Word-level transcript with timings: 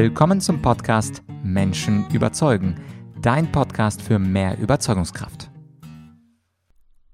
Willkommen 0.00 0.40
zum 0.40 0.62
Podcast 0.62 1.24
Menschen 1.42 2.08
überzeugen, 2.12 2.76
dein 3.20 3.50
Podcast 3.50 4.00
für 4.00 4.20
mehr 4.20 4.56
Überzeugungskraft. 4.56 5.50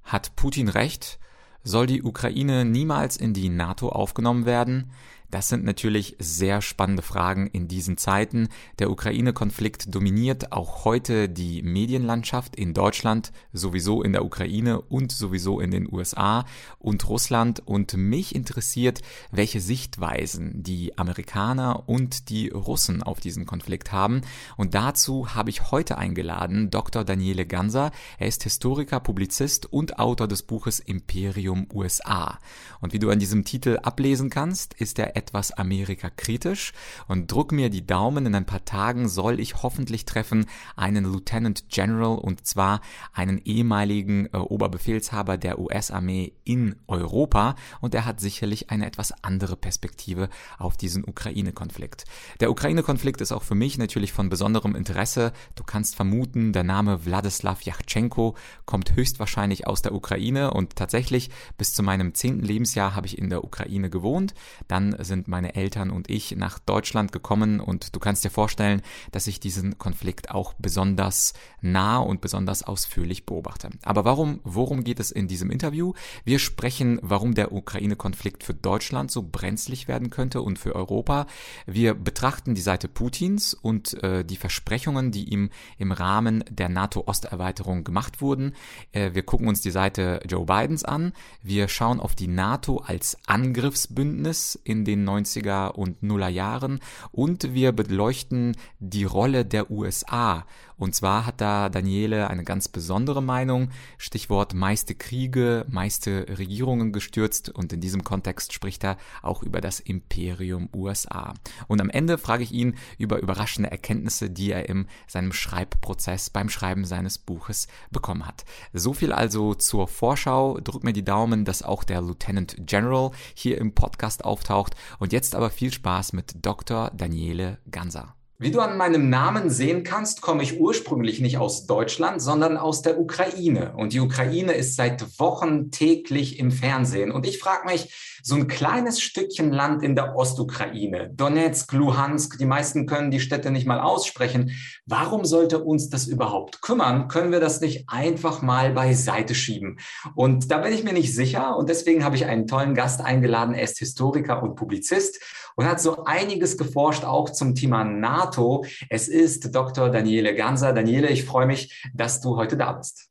Hat 0.02 0.36
Putin 0.36 0.68
recht? 0.68 1.18
Soll 1.62 1.86
die 1.86 2.02
Ukraine 2.02 2.66
niemals 2.66 3.16
in 3.16 3.32
die 3.32 3.48
NATO 3.48 3.88
aufgenommen 3.88 4.44
werden? 4.44 4.90
Das 5.34 5.48
sind 5.48 5.64
natürlich 5.64 6.14
sehr 6.20 6.62
spannende 6.62 7.02
Fragen 7.02 7.48
in 7.48 7.66
diesen 7.66 7.96
Zeiten. 7.96 8.50
Der 8.78 8.88
Ukraine-Konflikt 8.88 9.92
dominiert 9.92 10.52
auch 10.52 10.84
heute 10.84 11.28
die 11.28 11.60
Medienlandschaft 11.60 12.54
in 12.54 12.72
Deutschland, 12.72 13.32
sowieso 13.52 14.04
in 14.04 14.12
der 14.12 14.24
Ukraine 14.24 14.80
und 14.80 15.10
sowieso 15.10 15.58
in 15.58 15.72
den 15.72 15.92
USA 15.92 16.44
und 16.78 17.08
Russland. 17.08 17.60
Und 17.66 17.96
mich 17.96 18.32
interessiert, 18.32 19.02
welche 19.32 19.60
Sichtweisen 19.60 20.62
die 20.62 20.96
Amerikaner 20.98 21.88
und 21.88 22.28
die 22.28 22.50
Russen 22.50 23.02
auf 23.02 23.18
diesen 23.18 23.44
Konflikt 23.44 23.90
haben. 23.90 24.20
Und 24.56 24.76
dazu 24.76 25.34
habe 25.34 25.50
ich 25.50 25.72
heute 25.72 25.98
eingeladen 25.98 26.70
Dr. 26.70 27.02
Daniele 27.02 27.44
Ganser. 27.44 27.90
Er 28.20 28.28
ist 28.28 28.44
Historiker, 28.44 29.00
Publizist 29.00 29.66
und 29.72 29.98
Autor 29.98 30.28
des 30.28 30.44
Buches 30.44 30.78
Imperium 30.78 31.66
USA. 31.74 32.38
Und 32.80 32.92
wie 32.92 33.00
du 33.00 33.10
an 33.10 33.18
diesem 33.18 33.44
Titel 33.44 33.80
ablesen 33.82 34.30
kannst, 34.30 34.74
ist 34.74 35.00
er 35.00 35.16
etwas 35.24 35.52
Amerika 35.52 36.10
kritisch 36.10 36.72
und 37.08 37.32
druck 37.32 37.50
mir 37.50 37.70
die 37.70 37.86
Daumen, 37.86 38.26
in 38.26 38.34
ein 38.34 38.44
paar 38.44 38.64
Tagen 38.66 39.08
soll 39.08 39.40
ich 39.40 39.62
hoffentlich 39.62 40.04
treffen 40.04 40.44
einen 40.76 41.04
Lieutenant 41.04 41.70
General 41.70 42.18
und 42.18 42.46
zwar 42.46 42.82
einen 43.14 43.38
ehemaligen 43.38 44.26
äh, 44.26 44.36
Oberbefehlshaber 44.36 45.38
der 45.38 45.58
US-Armee 45.58 46.34
in 46.44 46.76
Europa 46.86 47.54
und 47.80 47.94
er 47.94 48.04
hat 48.04 48.20
sicherlich 48.20 48.70
eine 48.70 48.84
etwas 48.84 49.14
andere 49.24 49.56
Perspektive 49.56 50.28
auf 50.58 50.76
diesen 50.76 51.04
Ukraine-Konflikt. 51.04 52.04
Der 52.40 52.50
Ukraine-Konflikt 52.50 53.22
ist 53.22 53.32
auch 53.32 53.42
für 53.42 53.54
mich 53.54 53.78
natürlich 53.78 54.12
von 54.12 54.28
besonderem 54.28 54.74
Interesse. 54.74 55.32
Du 55.54 55.64
kannst 55.64 55.96
vermuten, 55.96 56.52
der 56.52 56.64
Name 56.64 57.06
Wladislaw 57.06 57.56
Yachtschenko 57.62 58.36
kommt 58.66 58.94
höchstwahrscheinlich 58.94 59.66
aus 59.66 59.80
der 59.80 59.94
Ukraine 59.94 60.52
und 60.52 60.76
tatsächlich 60.76 61.30
bis 61.56 61.72
zu 61.72 61.82
meinem 61.82 62.12
zehnten 62.14 62.44
Lebensjahr 62.44 62.94
habe 62.94 63.06
ich 63.06 63.16
in 63.16 63.30
der 63.30 63.42
Ukraine 63.42 63.88
gewohnt. 63.88 64.34
Dann 64.68 64.96
sind 64.98 65.13
sind 65.14 65.28
meine 65.28 65.54
Eltern 65.54 65.90
und 65.90 66.10
ich 66.10 66.34
nach 66.36 66.58
Deutschland 66.58 67.12
gekommen 67.12 67.60
und 67.60 67.94
du 67.94 68.00
kannst 68.00 68.24
dir 68.24 68.30
vorstellen, 68.30 68.82
dass 69.12 69.28
ich 69.28 69.38
diesen 69.38 69.78
Konflikt 69.78 70.32
auch 70.32 70.54
besonders 70.54 71.34
nah 71.60 71.98
und 71.98 72.20
besonders 72.20 72.64
ausführlich 72.64 73.24
beobachte. 73.24 73.70
Aber 73.84 74.04
warum, 74.04 74.40
worum 74.42 74.82
geht 74.82 74.98
es 74.98 75.12
in 75.12 75.28
diesem 75.28 75.52
Interview? 75.52 75.92
Wir 76.24 76.40
sprechen, 76.40 76.98
warum 77.00 77.34
der 77.34 77.52
Ukraine-Konflikt 77.52 78.42
für 78.42 78.54
Deutschland 78.54 79.12
so 79.12 79.22
brenzlig 79.22 79.86
werden 79.86 80.10
könnte 80.10 80.42
und 80.42 80.58
für 80.58 80.74
Europa. 80.74 81.28
Wir 81.64 81.94
betrachten 81.94 82.56
die 82.56 82.60
Seite 82.60 82.88
Putins 82.88 83.54
und 83.54 84.02
äh, 84.02 84.24
die 84.24 84.36
Versprechungen, 84.36 85.12
die 85.12 85.28
ihm 85.32 85.50
im 85.78 85.92
Rahmen 85.92 86.42
der 86.50 86.68
NATO-Osterweiterung 86.68 87.84
gemacht 87.84 88.20
wurden. 88.20 88.54
Äh, 88.90 89.14
wir 89.14 89.22
gucken 89.22 89.46
uns 89.46 89.60
die 89.60 89.70
Seite 89.70 90.18
Joe 90.28 90.44
Bidens 90.44 90.82
an. 90.82 91.12
Wir 91.40 91.68
schauen 91.68 92.00
auf 92.00 92.16
die 92.16 92.26
NATO 92.26 92.78
als 92.78 93.16
Angriffsbündnis 93.26 94.58
in 94.64 94.84
den 94.84 94.93
90er 94.96 95.72
und 95.72 96.02
Nuller 96.02 96.28
Jahren. 96.28 96.80
Und 97.10 97.54
wir 97.54 97.72
beleuchten 97.72 98.56
die 98.78 99.04
Rolle 99.04 99.44
der 99.44 99.70
USA 99.70 100.44
und 100.84 100.94
zwar 100.94 101.24
hat 101.24 101.40
da 101.40 101.70
Daniele 101.70 102.28
eine 102.28 102.44
ganz 102.44 102.68
besondere 102.68 103.22
Meinung, 103.22 103.70
Stichwort 103.96 104.52
meiste 104.52 104.94
Kriege, 104.94 105.64
meiste 105.66 106.26
Regierungen 106.38 106.92
gestürzt 106.92 107.48
und 107.48 107.72
in 107.72 107.80
diesem 107.80 108.04
Kontext 108.04 108.52
spricht 108.52 108.84
er 108.84 108.98
auch 109.22 109.42
über 109.42 109.62
das 109.62 109.80
Imperium 109.80 110.68
USA. 110.74 111.32
Und 111.68 111.80
am 111.80 111.88
Ende 111.88 112.18
frage 112.18 112.42
ich 112.42 112.52
ihn 112.52 112.76
über 112.98 113.18
überraschende 113.18 113.70
Erkenntnisse, 113.70 114.28
die 114.28 114.52
er 114.52 114.68
in 114.68 114.86
seinem 115.06 115.32
Schreibprozess 115.32 116.28
beim 116.28 116.50
Schreiben 116.50 116.84
seines 116.84 117.16
Buches 117.16 117.66
bekommen 117.90 118.26
hat. 118.26 118.44
So 118.74 118.92
viel 118.92 119.12
also 119.14 119.54
zur 119.54 119.88
Vorschau. 119.88 120.60
Drück 120.60 120.84
mir 120.84 120.92
die 120.92 121.02
Daumen, 121.02 121.46
dass 121.46 121.62
auch 121.62 121.84
der 121.84 122.02
Lieutenant 122.02 122.56
General 122.58 123.10
hier 123.32 123.56
im 123.56 123.74
Podcast 123.74 124.22
auftaucht. 124.22 124.74
Und 124.98 125.14
jetzt 125.14 125.34
aber 125.34 125.48
viel 125.48 125.72
Spaß 125.72 126.12
mit 126.12 126.44
Dr. 126.44 126.90
Daniele 126.94 127.56
Ganser. 127.70 128.14
Wie 128.36 128.50
du 128.50 128.58
an 128.58 128.76
meinem 128.76 129.10
Namen 129.10 129.48
sehen 129.48 129.84
kannst, 129.84 130.20
komme 130.20 130.42
ich 130.42 130.58
ursprünglich 130.58 131.20
nicht 131.20 131.38
aus 131.38 131.66
Deutschland, 131.66 132.20
sondern 132.20 132.56
aus 132.56 132.82
der 132.82 132.98
Ukraine. 132.98 133.74
Und 133.76 133.92
die 133.92 134.00
Ukraine 134.00 134.54
ist 134.54 134.74
seit 134.74 135.20
Wochen 135.20 135.70
täglich 135.70 136.40
im 136.40 136.50
Fernsehen. 136.50 137.12
Und 137.12 137.28
ich 137.28 137.38
frage 137.38 137.66
mich, 137.66 138.18
so 138.24 138.34
ein 138.34 138.48
kleines 138.48 139.00
Stückchen 139.00 139.52
Land 139.52 139.84
in 139.84 139.94
der 139.94 140.16
Ostukraine, 140.16 141.10
Donetsk, 141.14 141.72
Luhansk, 141.74 142.38
die 142.38 142.44
meisten 142.44 142.86
können 142.86 143.12
die 143.12 143.20
Städte 143.20 143.52
nicht 143.52 143.68
mal 143.68 143.78
aussprechen. 143.78 144.50
Warum 144.84 145.24
sollte 145.24 145.62
uns 145.62 145.88
das 145.88 146.08
überhaupt 146.08 146.60
kümmern? 146.60 147.06
Können 147.06 147.30
wir 147.30 147.40
das 147.40 147.60
nicht 147.60 147.84
einfach 147.88 148.42
mal 148.42 148.72
beiseite 148.72 149.36
schieben? 149.36 149.78
Und 150.16 150.50
da 150.50 150.58
bin 150.58 150.72
ich 150.72 150.82
mir 150.82 150.92
nicht 150.92 151.14
sicher. 151.14 151.56
Und 151.56 151.68
deswegen 151.68 152.02
habe 152.02 152.16
ich 152.16 152.24
einen 152.24 152.48
tollen 152.48 152.74
Gast 152.74 153.00
eingeladen. 153.00 153.54
Er 153.54 153.62
ist 153.62 153.78
Historiker 153.78 154.42
und 154.42 154.56
Publizist 154.56 155.20
und 155.56 155.66
hat 155.66 155.80
so 155.80 156.04
einiges 156.04 156.56
geforscht, 156.58 157.04
auch 157.04 157.30
zum 157.30 157.54
Thema 157.54 157.84
NATO. 157.84 158.64
Es 158.88 159.08
ist 159.08 159.54
Dr. 159.54 159.90
Daniele 159.90 160.34
Ganser. 160.34 160.72
Daniele, 160.72 161.08
ich 161.08 161.24
freue 161.24 161.46
mich, 161.46 161.84
dass 161.94 162.20
du 162.20 162.36
heute 162.36 162.56
da 162.56 162.72
bist. 162.72 163.10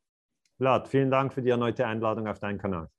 Vlad, 0.57 0.87
vielen 0.87 1.11
Dank 1.11 1.33
für 1.33 1.41
die 1.41 1.49
erneute 1.49 1.85
Einladung 1.85 2.27
auf 2.27 2.39
deinen 2.39 2.57
Kanal. 2.57 2.89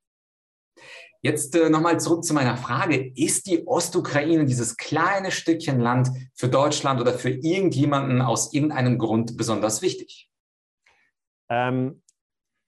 Jetzt 1.22 1.56
äh, 1.56 1.70
nochmal 1.70 1.98
zurück 2.00 2.22
zu 2.24 2.34
meiner 2.34 2.58
Frage. 2.58 3.12
Ist 3.16 3.46
die 3.46 3.66
Ostukraine, 3.66 4.44
dieses 4.44 4.76
kleine 4.76 5.30
Stückchen 5.30 5.80
Land, 5.80 6.10
für 6.34 6.48
Deutschland 6.48 7.00
oder 7.00 7.14
für 7.14 7.30
irgendjemanden 7.30 8.20
aus 8.20 8.52
irgendeinem 8.52 8.98
Grund 8.98 9.36
besonders 9.38 9.80
wichtig? 9.80 10.28
Ähm, 11.48 12.02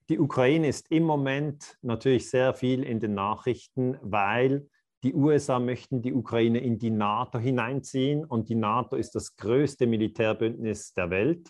die 0.08 0.18
Ukraine 0.18 0.68
ist 0.68 0.90
im 0.90 1.02
Moment 1.02 1.76
natürlich 1.82 2.30
sehr 2.30 2.54
viel 2.54 2.82
in 2.82 3.00
den 3.00 3.12
Nachrichten, 3.12 3.98
weil 4.00 4.68
die 5.06 5.14
USA 5.14 5.60
möchten 5.60 6.02
die 6.02 6.12
Ukraine 6.12 6.58
in 6.58 6.80
die 6.80 6.90
NATO 6.90 7.38
hineinziehen 7.38 8.24
und 8.24 8.48
die 8.48 8.56
NATO 8.56 8.96
ist 8.96 9.14
das 9.14 9.36
größte 9.36 9.86
Militärbündnis 9.86 10.94
der 10.94 11.10
Welt. 11.10 11.48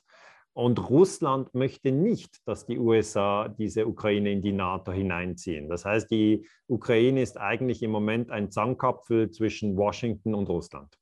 Und 0.53 0.91
Russland 0.91 1.55
möchte 1.55 1.91
nicht, 1.91 2.47
dass 2.47 2.67
die 2.67 2.79
USA 2.79 3.49
diese 3.49 3.87
Ukraine 3.87 4.31
in 4.31 4.43
die 4.43 4.53
NATO 4.53 4.93
hineinziehen. 4.93 5.71
Das 5.71 5.87
heißt, 5.87 6.11
die 6.11 6.47
Ukraine 6.67 7.23
ist 7.23 7.39
eigentlich 7.39 7.83
im 7.83 7.93
Moment 7.93 8.31
ein 8.31 8.51
Zankapfel 8.51 9.31
zwischen 9.31 9.75
Washington 9.79 10.35
und 10.35 10.51
Russland. 10.51 10.95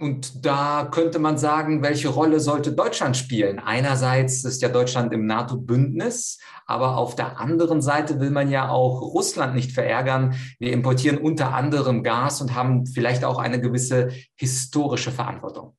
Und 0.00 0.44
da 0.44 0.88
könnte 0.90 1.20
man 1.20 1.38
sagen, 1.38 1.80
welche 1.82 2.08
Rolle 2.08 2.40
sollte 2.40 2.72
Deutschland 2.72 3.16
spielen? 3.16 3.60
Einerseits 3.60 4.44
ist 4.44 4.60
ja 4.60 4.68
Deutschland 4.68 5.12
im 5.12 5.26
NATO-Bündnis, 5.26 6.40
aber 6.66 6.96
auf 6.96 7.14
der 7.14 7.38
anderen 7.38 7.80
Seite 7.80 8.18
will 8.18 8.30
man 8.30 8.50
ja 8.50 8.70
auch 8.70 9.02
Russland 9.02 9.54
nicht 9.54 9.70
verärgern. 9.70 10.34
Wir 10.58 10.72
importieren 10.72 11.18
unter 11.18 11.54
anderem 11.54 12.02
Gas 12.02 12.40
und 12.40 12.56
haben 12.56 12.86
vielleicht 12.86 13.24
auch 13.24 13.38
eine 13.38 13.60
gewisse 13.60 14.10
historische 14.34 15.12
Verantwortung. 15.12 15.76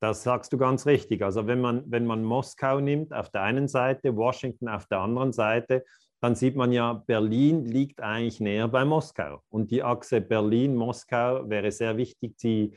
Das 0.00 0.22
sagst 0.22 0.52
du 0.52 0.58
ganz 0.58 0.86
richtig. 0.86 1.22
Also 1.22 1.48
wenn 1.48 1.60
man, 1.60 1.82
wenn 1.86 2.06
man 2.06 2.22
Moskau 2.22 2.78
nimmt 2.78 3.12
auf 3.12 3.30
der 3.30 3.42
einen 3.42 3.66
Seite, 3.66 4.16
Washington 4.16 4.68
auf 4.68 4.86
der 4.86 5.00
anderen 5.00 5.32
Seite, 5.32 5.84
dann 6.20 6.34
sieht 6.34 6.56
man 6.56 6.72
ja, 6.72 6.92
Berlin 6.92 7.64
liegt 7.64 8.00
eigentlich 8.00 8.40
näher 8.40 8.68
bei 8.68 8.84
Moskau. 8.84 9.40
Und 9.50 9.70
die 9.70 9.82
Achse 9.82 10.20
Berlin-Moskau 10.20 11.48
wäre 11.48 11.70
sehr 11.70 11.96
wichtig, 11.96 12.34
äh, 12.44 12.70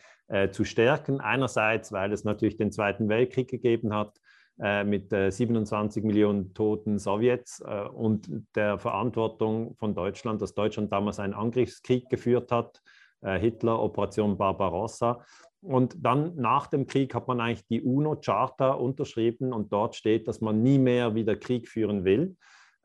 zu 0.52 0.64
stärken. 0.64 1.20
Einerseits, 1.20 1.92
weil 1.92 2.14
es 2.14 2.24
natürlich 2.24 2.56
den 2.56 2.72
Zweiten 2.72 3.10
Weltkrieg 3.10 3.50
gegeben 3.50 3.94
hat 3.94 4.20
äh, 4.62 4.84
mit 4.84 5.12
äh, 5.12 5.32
27 5.32 6.04
Millionen 6.04 6.54
toten 6.54 7.00
Sowjets 7.00 7.62
äh, 7.62 7.84
und 7.88 8.30
der 8.56 8.78
Verantwortung 8.78 9.76
von 9.76 9.96
Deutschland, 9.96 10.40
dass 10.40 10.54
Deutschland 10.54 10.92
damals 10.92 11.20
einen 11.20 11.34
Angriffskrieg 11.34 12.10
geführt 12.10 12.52
hat, 12.52 12.82
äh, 13.22 13.40
Hitler, 13.40 13.82
Operation 13.82 14.38
Barbarossa. 14.38 15.26
Und 15.62 15.96
dann 16.06 16.36
nach 16.36 16.68
dem 16.68 16.86
Krieg 16.86 17.16
hat 17.16 17.28
man 17.28 17.40
eigentlich 17.42 17.66
die 17.68 17.82
UNO-Charta 17.82 18.72
unterschrieben 18.72 19.52
und 19.52 19.74
dort 19.74 19.96
steht, 19.96 20.28
dass 20.28 20.42
man 20.42 20.62
nie 20.62 20.78
mehr 20.78 21.16
wieder 21.16 21.36
Krieg 21.36 21.68
führen 21.68 22.04
will. 22.04 22.36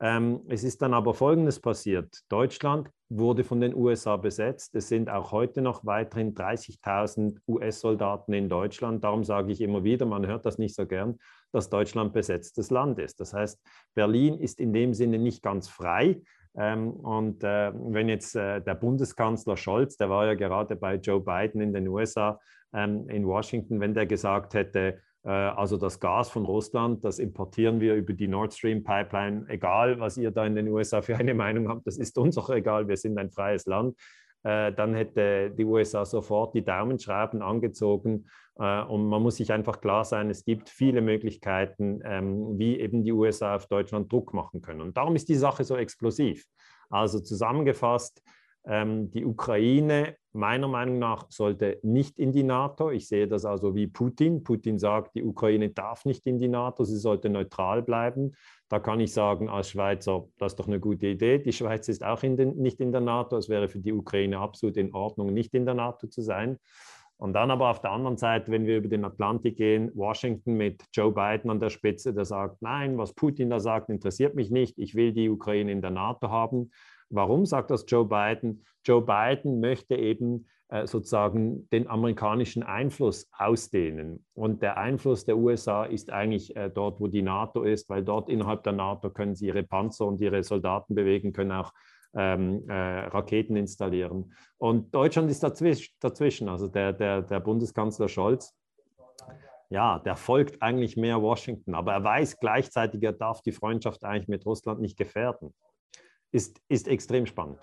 Ähm, 0.01 0.41
es 0.49 0.65
ist 0.65 0.81
dann 0.81 0.95
aber 0.95 1.13
Folgendes 1.15 1.61
passiert. 1.61 2.23
Deutschland 2.31 2.91
wurde 3.09 3.45
von 3.45 3.61
den 3.61 3.75
USA 3.75 4.17
besetzt. 4.17 4.75
Es 4.75 4.89
sind 4.89 5.09
auch 5.09 5.31
heute 5.31 5.63
noch 5.63 5.85
weiterhin 5.85 6.35
30.000 6.35 7.39
US-Soldaten 7.47 8.33
in 8.33 8.49
Deutschland. 8.49 9.05
Darum 9.05 9.25
sage 9.25 9.53
ich 9.53 9.61
immer 9.61 9.85
wieder, 9.85 10.07
man 10.07 10.27
hört 10.27 10.45
das 10.45 10.59
nicht 10.59 10.75
so 10.75 10.87
gern, 10.87 11.19
dass 11.53 11.71
Deutschland 11.71 12.13
besetztes 12.13 12.71
Land 12.71 12.99
ist. 12.99 13.21
Das 13.21 13.33
heißt, 13.33 13.61
Berlin 13.95 14.39
ist 14.39 14.59
in 14.59 14.73
dem 14.73 14.93
Sinne 14.93 15.19
nicht 15.19 15.43
ganz 15.43 15.69
frei. 15.69 16.21
Ähm, 16.59 16.91
und 16.91 17.45
äh, 17.45 17.73
wenn 17.75 18.09
jetzt 18.09 18.35
äh, 18.35 18.61
der 18.61 18.75
Bundeskanzler 18.75 19.57
Scholz, 19.57 19.97
der 19.97 20.11
war 20.11 20.27
ja 20.27 20.35
gerade 20.35 20.75
bei 20.75 20.97
Joe 20.97 21.21
Biden 21.21 21.61
in 21.61 21.73
den 21.73 21.87
USA, 21.87 22.41
ähm, 22.73 23.09
in 23.09 23.27
Washington, 23.27 23.79
wenn 23.79 23.95
der 23.95 24.07
gesagt 24.07 24.55
hätte, 24.55 25.01
also 25.31 25.77
das 25.77 25.99
Gas 25.99 26.31
von 26.31 26.45
Russland, 26.45 27.05
das 27.05 27.19
importieren 27.19 27.81
wir 27.81 27.95
über 27.95 28.13
die 28.13 28.29
Nord 28.29 28.55
Stream 28.55 28.85
Pipeline, 28.85 29.45
egal 29.49 29.99
was 29.99 30.17
ihr 30.17 30.31
da 30.31 30.47
in 30.47 30.55
den 30.55 30.69
USA 30.69 31.03
für 31.03 31.17
eine 31.17 31.35
Meinung 31.45 31.69
habt, 31.69 31.87
das 31.87 31.99
ist 31.99 32.17
uns 32.19 32.39
auch 32.39 32.51
egal, 32.51 32.87
wir 32.89 32.97
sind 32.97 33.19
ein 33.19 33.31
freies 33.31 33.67
Land. 33.67 33.97
äh, 34.45 34.73
dann 34.73 34.95
hätte 34.95 35.51
die 35.51 35.65
USA 35.65 36.05
sofort 36.05 36.55
die 36.55 36.65
Daumenschrauben 36.65 37.43
angezogen. 37.43 38.27
Äh, 38.59 38.83
und 38.83 39.09
man 39.09 39.23
muss 39.23 39.37
sich 39.37 39.53
einfach 39.53 39.81
klar 39.81 40.05
sein, 40.05 40.31
es 40.31 40.45
gibt 40.45 40.69
viele 40.69 41.01
Möglichkeiten, 41.01 42.01
ähm, 42.05 42.57
wie 42.59 42.79
eben 42.79 43.03
die 43.03 43.13
USA 43.13 43.57
auf 43.57 43.67
Deutschland 43.67 44.11
Druck 44.13 44.33
machen 44.35 44.63
können. 44.63 44.81
Und 44.81 44.97
darum 44.97 45.17
ist 45.17 45.29
die 45.29 45.35
Sache 45.35 45.65
so 45.65 45.77
explosiv. 45.77 46.45
Also 46.89 47.19
zusammengefasst, 47.19 48.23
ähm, 48.67 49.11
die 49.11 49.25
Ukraine, 49.25 50.17
meiner 50.33 50.69
Meinung 50.69 50.99
nach, 50.99 51.27
sollte 51.31 51.79
nicht 51.83 52.19
in 52.19 52.33
die 52.33 52.43
NATO. 52.43 52.91
Ich 52.91 53.09
sehe 53.09 53.29
das 53.29 53.45
also 53.45 53.75
wie 53.75 53.87
Putin. 53.87 54.43
Putin 54.43 54.79
sagt, 54.79 55.15
die 55.15 55.23
Ukraine 55.23 55.71
darf 55.71 56.05
nicht 56.05 56.27
in 56.27 56.39
die 56.39 56.49
NATO, 56.49 56.85
sie 56.85 56.99
sollte 56.99 57.31
neutral 57.31 57.83
bleiben. 57.83 58.35
Da 58.69 58.81
kann 58.81 59.01
ich 59.01 59.13
sagen, 59.13 59.49
als 59.49 59.71
Schweizer, 59.71 60.27
das 60.39 60.53
ist 60.53 60.59
doch 60.59 60.67
eine 60.67 60.81
gute 60.81 61.07
Idee. 61.07 61.39
Die 61.39 61.53
Schweiz 61.53 61.89
ist 61.89 62.05
auch 62.05 62.23
in 62.23 62.37
den, 62.37 62.57
nicht 62.57 62.81
in 62.81 62.93
der 62.93 63.01
NATO. 63.01 63.37
Es 63.37 63.49
wäre 63.49 63.69
für 63.69 63.79
die 63.79 63.93
Ukraine 63.93 64.39
absolut 64.39 64.77
in 64.77 64.93
Ordnung, 64.93 65.33
nicht 65.33 65.55
in 65.55 65.65
der 65.65 65.75
NATO 65.75 66.09
zu 66.09 66.21
sein. 66.21 66.59
Und 67.19 67.33
dann 67.33 67.51
aber 67.51 67.71
auf 67.71 67.81
der 67.81 67.93
anderen 67.93 68.19
Seite, 68.19 68.51
wenn 68.51 68.67
wir 68.67 68.77
über 68.77 68.89
den 68.89 69.05
Atlantik 69.05 69.57
gehen, 69.57 69.91
Washington 69.95 70.55
mit 70.55 70.85
Joe 70.93 71.13
Biden 71.13 71.51
an 71.51 71.61
der 71.61 71.71
Spitze, 71.71 72.13
der 72.13 72.27
sagt, 72.27 72.61
nein, 72.61 72.99
was 72.99 73.15
Putin 73.15 73.49
da 73.49 73.59
sagt, 73.59 73.89
interessiert 73.89 74.35
mich 74.35 74.51
nicht. 74.51 74.79
Ich 74.79 74.95
will 74.95 75.13
die 75.13 75.31
Ukraine 75.31 75.73
in 75.73 75.81
der 75.81 75.93
NATO 75.93 76.29
haben. 76.29 76.71
Warum 77.11 77.47
sagt 77.47 77.71
das 77.71 77.85
Joe 77.87 78.05
Biden? 78.05 78.65
Joe 78.85 79.03
Biden 79.03 79.61
möchte 79.61 79.95
eben 79.97 80.47
äh, 80.69 80.87
sozusagen 80.87 81.69
den 81.71 81.87
amerikanischen 81.89 82.63
Einfluss 82.63 83.29
ausdehnen. 83.33 84.25
Und 84.35 84.63
der 84.63 84.77
Einfluss 84.79 85.25
der 85.25 85.37
USA 85.37 85.85
ist 85.85 86.11
eigentlich 86.11 86.57
äh, 86.57 86.71
dort, 86.71 87.01
wo 87.01 87.07
die 87.07 87.23
NATO 87.23 87.63
ist, 87.63 87.89
weil 87.89 88.03
dort 88.05 88.29
innerhalb 88.29 88.65
der 88.65 88.73
NATO 88.73 89.11
können 89.11 89.37
sie 89.37 89.47
ihre 89.47 89.63
Panzer 89.63 90.07
und 90.07 90.21
ihre 90.21 90.43
Soldaten 90.43 90.95
bewegen, 90.95 91.33
können 91.33 91.53
auch 91.53 91.73
ähm, 92.15 92.69
äh, 92.69 92.73
Raketen 92.73 93.57
installieren. 93.57 94.33
Und 94.59 94.93
Deutschland 94.95 95.31
ist 95.31 95.43
dazwischen. 95.43 95.95
dazwischen. 96.01 96.49
Also 96.49 96.67
der, 96.67 96.93
der, 96.93 97.23
der 97.23 97.41
Bundeskanzler 97.41 98.09
Scholz 98.09 98.53
ja, 99.69 99.99
der 99.99 100.15
folgt 100.15 100.63
eigentlich 100.63 100.97
mehr 100.97 101.21
Washington, 101.21 101.75
aber 101.75 101.93
er 101.93 102.05
weiß 102.05 102.39
gleichzeitig, 102.39 103.03
er 103.03 103.13
darf 103.13 103.43
die 103.43 103.51
Freundschaft 103.51 104.05
eigentlich 104.05 104.29
mit 104.29 104.47
Russland 104.47 104.81
nicht 104.81 104.97
gefährden 104.97 105.53
ist, 106.33 106.61
ist 106.69 106.89
extrem 106.89 107.27
spannend. 107.27 107.59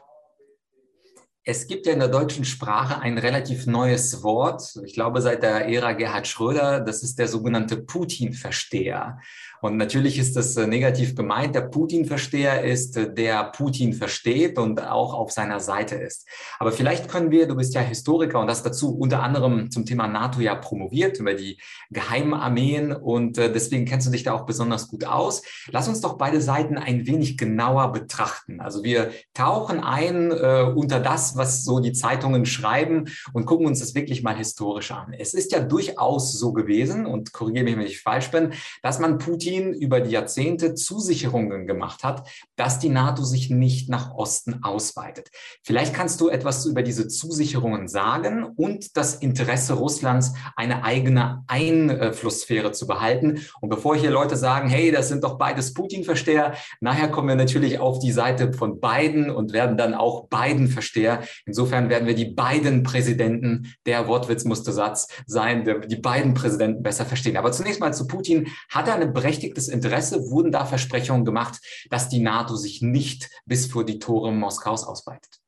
Es 1.45 1.67
gibt 1.67 1.85
ja 1.85 1.91
in 1.91 1.99
der 1.99 2.07
deutschen 2.07 2.45
Sprache 2.45 3.01
ein 3.01 3.17
relativ 3.17 3.67
neues 3.67 4.23
Wort, 4.23 4.79
ich 4.85 4.93
glaube 4.93 5.21
seit 5.21 5.43
der 5.43 5.67
Ära 5.67 5.91
Gerhard 5.91 6.25
Schröder, 6.25 6.79
das 6.79 7.03
ist 7.03 7.19
der 7.19 7.27
sogenannte 7.27 7.81
Putin-Versteher. 7.81 9.19
Und 9.63 9.77
natürlich 9.77 10.19
ist 10.19 10.35
das 10.35 10.57
äh, 10.57 10.67
negativ 10.67 11.15
gemeint. 11.15 11.55
Der 11.55 11.61
Putin-Versteher 11.61 12.65
ist, 12.65 12.97
äh, 12.97 13.13
der 13.13 13.45
Putin 13.45 13.93
versteht 13.93 14.57
und 14.57 14.85
auch 14.85 15.13
auf 15.13 15.31
seiner 15.31 15.61
Seite 15.61 15.95
ist. 15.95 16.27
Aber 16.59 16.73
vielleicht 16.73 17.07
können 17.07 17.31
wir, 17.31 17.47
du 17.47 17.55
bist 17.55 17.73
ja 17.73 17.79
Historiker 17.79 18.41
und 18.41 18.49
hast 18.49 18.65
dazu 18.65 18.93
unter 18.93 19.23
anderem 19.23 19.71
zum 19.71 19.85
Thema 19.85 20.09
NATO 20.09 20.41
ja 20.41 20.55
promoviert 20.55 21.17
über 21.17 21.33
die 21.33 21.61
Geheimarmeen 21.91 22.91
und 22.91 23.37
äh, 23.37 23.53
deswegen 23.53 23.85
kennst 23.85 24.05
du 24.05 24.11
dich 24.11 24.23
da 24.23 24.33
auch 24.33 24.45
besonders 24.45 24.89
gut 24.89 25.05
aus. 25.05 25.43
Lass 25.71 25.87
uns 25.87 26.01
doch 26.01 26.17
beide 26.17 26.41
Seiten 26.41 26.77
ein 26.77 27.07
wenig 27.07 27.37
genauer 27.37 27.93
betrachten. 27.93 28.59
Also 28.59 28.83
wir 28.83 29.11
tauchen 29.33 29.79
ein 29.79 30.31
äh, 30.31 30.73
unter 30.75 30.99
das, 30.99 31.37
was 31.37 31.63
so 31.63 31.79
die 31.79 31.93
Zeitungen 31.93 32.45
schreiben 32.45 33.05
und 33.31 33.45
gucken 33.45 33.65
uns 33.65 33.79
das 33.79 33.95
wirklich 33.95 34.23
mal 34.23 34.35
historisch 34.35 34.91
an. 34.91 35.13
Es 35.17 35.33
ist 35.33 35.53
ja 35.53 35.61
durchaus 35.61 36.33
so 36.33 36.51
gewesen 36.51 37.05
und 37.05 37.31
korrigiere 37.31 37.63
mich, 37.63 37.77
wenn 37.77 37.85
ich 37.85 38.01
falsch 38.01 38.29
bin, 38.29 38.51
dass 38.81 38.99
man 38.99 39.19
Putin 39.19 39.52
Putin 39.53 39.73
über 39.73 40.01
die 40.01 40.11
Jahrzehnte 40.11 40.73
Zusicherungen 40.73 41.67
gemacht 41.67 42.03
hat, 42.03 42.27
dass 42.55 42.79
die 42.79 42.89
NATO 42.89 43.23
sich 43.23 43.49
nicht 43.49 43.87
nach 43.87 44.13
Osten 44.15 44.63
ausweitet. 44.63 45.29
Vielleicht 45.63 45.93
kannst 45.93 46.19
du 46.21 46.29
etwas 46.29 46.65
über 46.65 46.81
diese 46.81 47.07
Zusicherungen 47.07 47.87
sagen 47.87 48.43
und 48.43 48.97
das 48.97 49.15
Interesse 49.15 49.73
Russlands, 49.73 50.33
eine 50.55 50.83
eigene 50.83 51.43
Einflusssphäre 51.47 52.71
zu 52.71 52.87
behalten. 52.87 53.41
Und 53.61 53.69
bevor 53.69 53.95
hier 53.95 54.09
Leute 54.09 54.37
sagen, 54.37 54.69
hey, 54.69 54.91
das 54.91 55.09
sind 55.09 55.23
doch 55.23 55.37
beides 55.37 55.73
Putin-Versteher, 55.73 56.53
nachher 56.81 57.09
kommen 57.09 57.27
wir 57.27 57.35
natürlich 57.35 57.79
auf 57.79 57.99
die 57.99 58.11
Seite 58.11 58.53
von 58.53 58.79
Biden 58.79 59.29
und 59.29 59.53
werden 59.53 59.77
dann 59.77 59.93
auch 59.93 60.29
Biden-Versteher. 60.29 61.21
Insofern 61.45 61.89
werden 61.89 62.07
wir 62.07 62.15
die 62.15 62.33
beiden 62.33 62.81
Präsidenten, 62.83 63.73
der 63.85 64.07
Wortwitz 64.07 64.45
musste 64.45 64.71
Satz 64.71 65.09
sein, 65.27 65.63
die 65.87 65.95
beiden 65.95 66.33
Präsidenten 66.33 66.81
besser 66.81 67.05
verstehen. 67.05 67.37
Aber 67.37 67.51
zunächst 67.51 67.79
mal 67.79 67.93
zu 67.93 68.07
Putin. 68.07 68.47
Hat 68.69 68.87
er 68.87 68.95
eine 68.95 69.07
berechtigte 69.07 69.42
berechtigtes 69.43 69.67
Interesse, 69.67 70.31
wurden 70.31 70.51
da 70.51 70.65
Versprechungen 70.65 71.25
gemacht, 71.25 71.59
dass 71.89 72.09
die 72.09 72.21
NATO 72.21 72.55
sich 72.55 72.81
nicht 72.81 73.29
bis 73.45 73.67
vor 73.67 73.83
die 73.83 73.99
Tore 73.99 74.31
Moskaus 74.31 74.85
ausweitet. 74.85 75.39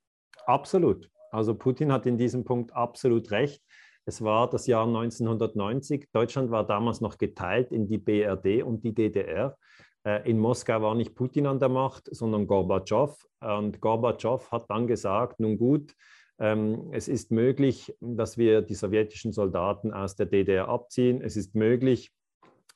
Absolut. 0.46 1.10
Also 1.32 1.56
Putin 1.56 1.92
hat 1.92 2.06
in 2.06 2.18
diesem 2.18 2.44
Punkt 2.44 2.74
absolut 2.74 3.32
recht. 3.32 3.62
Es 4.06 4.22
war 4.22 4.50
das 4.50 4.68
Jahr 4.68 4.86
1990. 4.86 6.10
Deutschland 6.12 6.52
war 6.52 6.66
damals 6.66 7.02
noch 7.02 7.18
geteilt 7.18 7.72
in 7.72 7.88
die 7.88 7.98
BRD 7.98 8.64
und 8.64 8.84
die 8.84 8.94
DDR. 8.94 9.58
Äh, 10.06 10.30
in 10.30 10.40
Moskau 10.40 10.82
war 10.82 10.94
nicht 10.94 11.16
Putin 11.16 11.48
an 11.48 11.60
der 11.60 11.70
Macht, 11.70 12.08
sondern 12.12 12.46
Gorbatschow. 12.46 13.16
Und 13.40 13.82
Gorbatschow 13.82 14.52
hat 14.52 14.70
dann 14.70 14.88
gesagt, 14.88 15.40
nun 15.40 15.58
gut, 15.58 15.96
ähm, 16.38 16.90
es 16.92 17.08
ist 17.08 17.32
möglich, 17.32 17.96
dass 18.00 18.38
wir 18.38 18.62
die 18.62 18.76
sowjetischen 18.76 19.32
Soldaten 19.32 19.92
aus 19.92 20.16
der 20.16 20.28
DDR 20.28 20.68
abziehen. 20.68 21.22
Es 21.22 21.36
ist 21.36 21.56
möglich, 21.56 22.12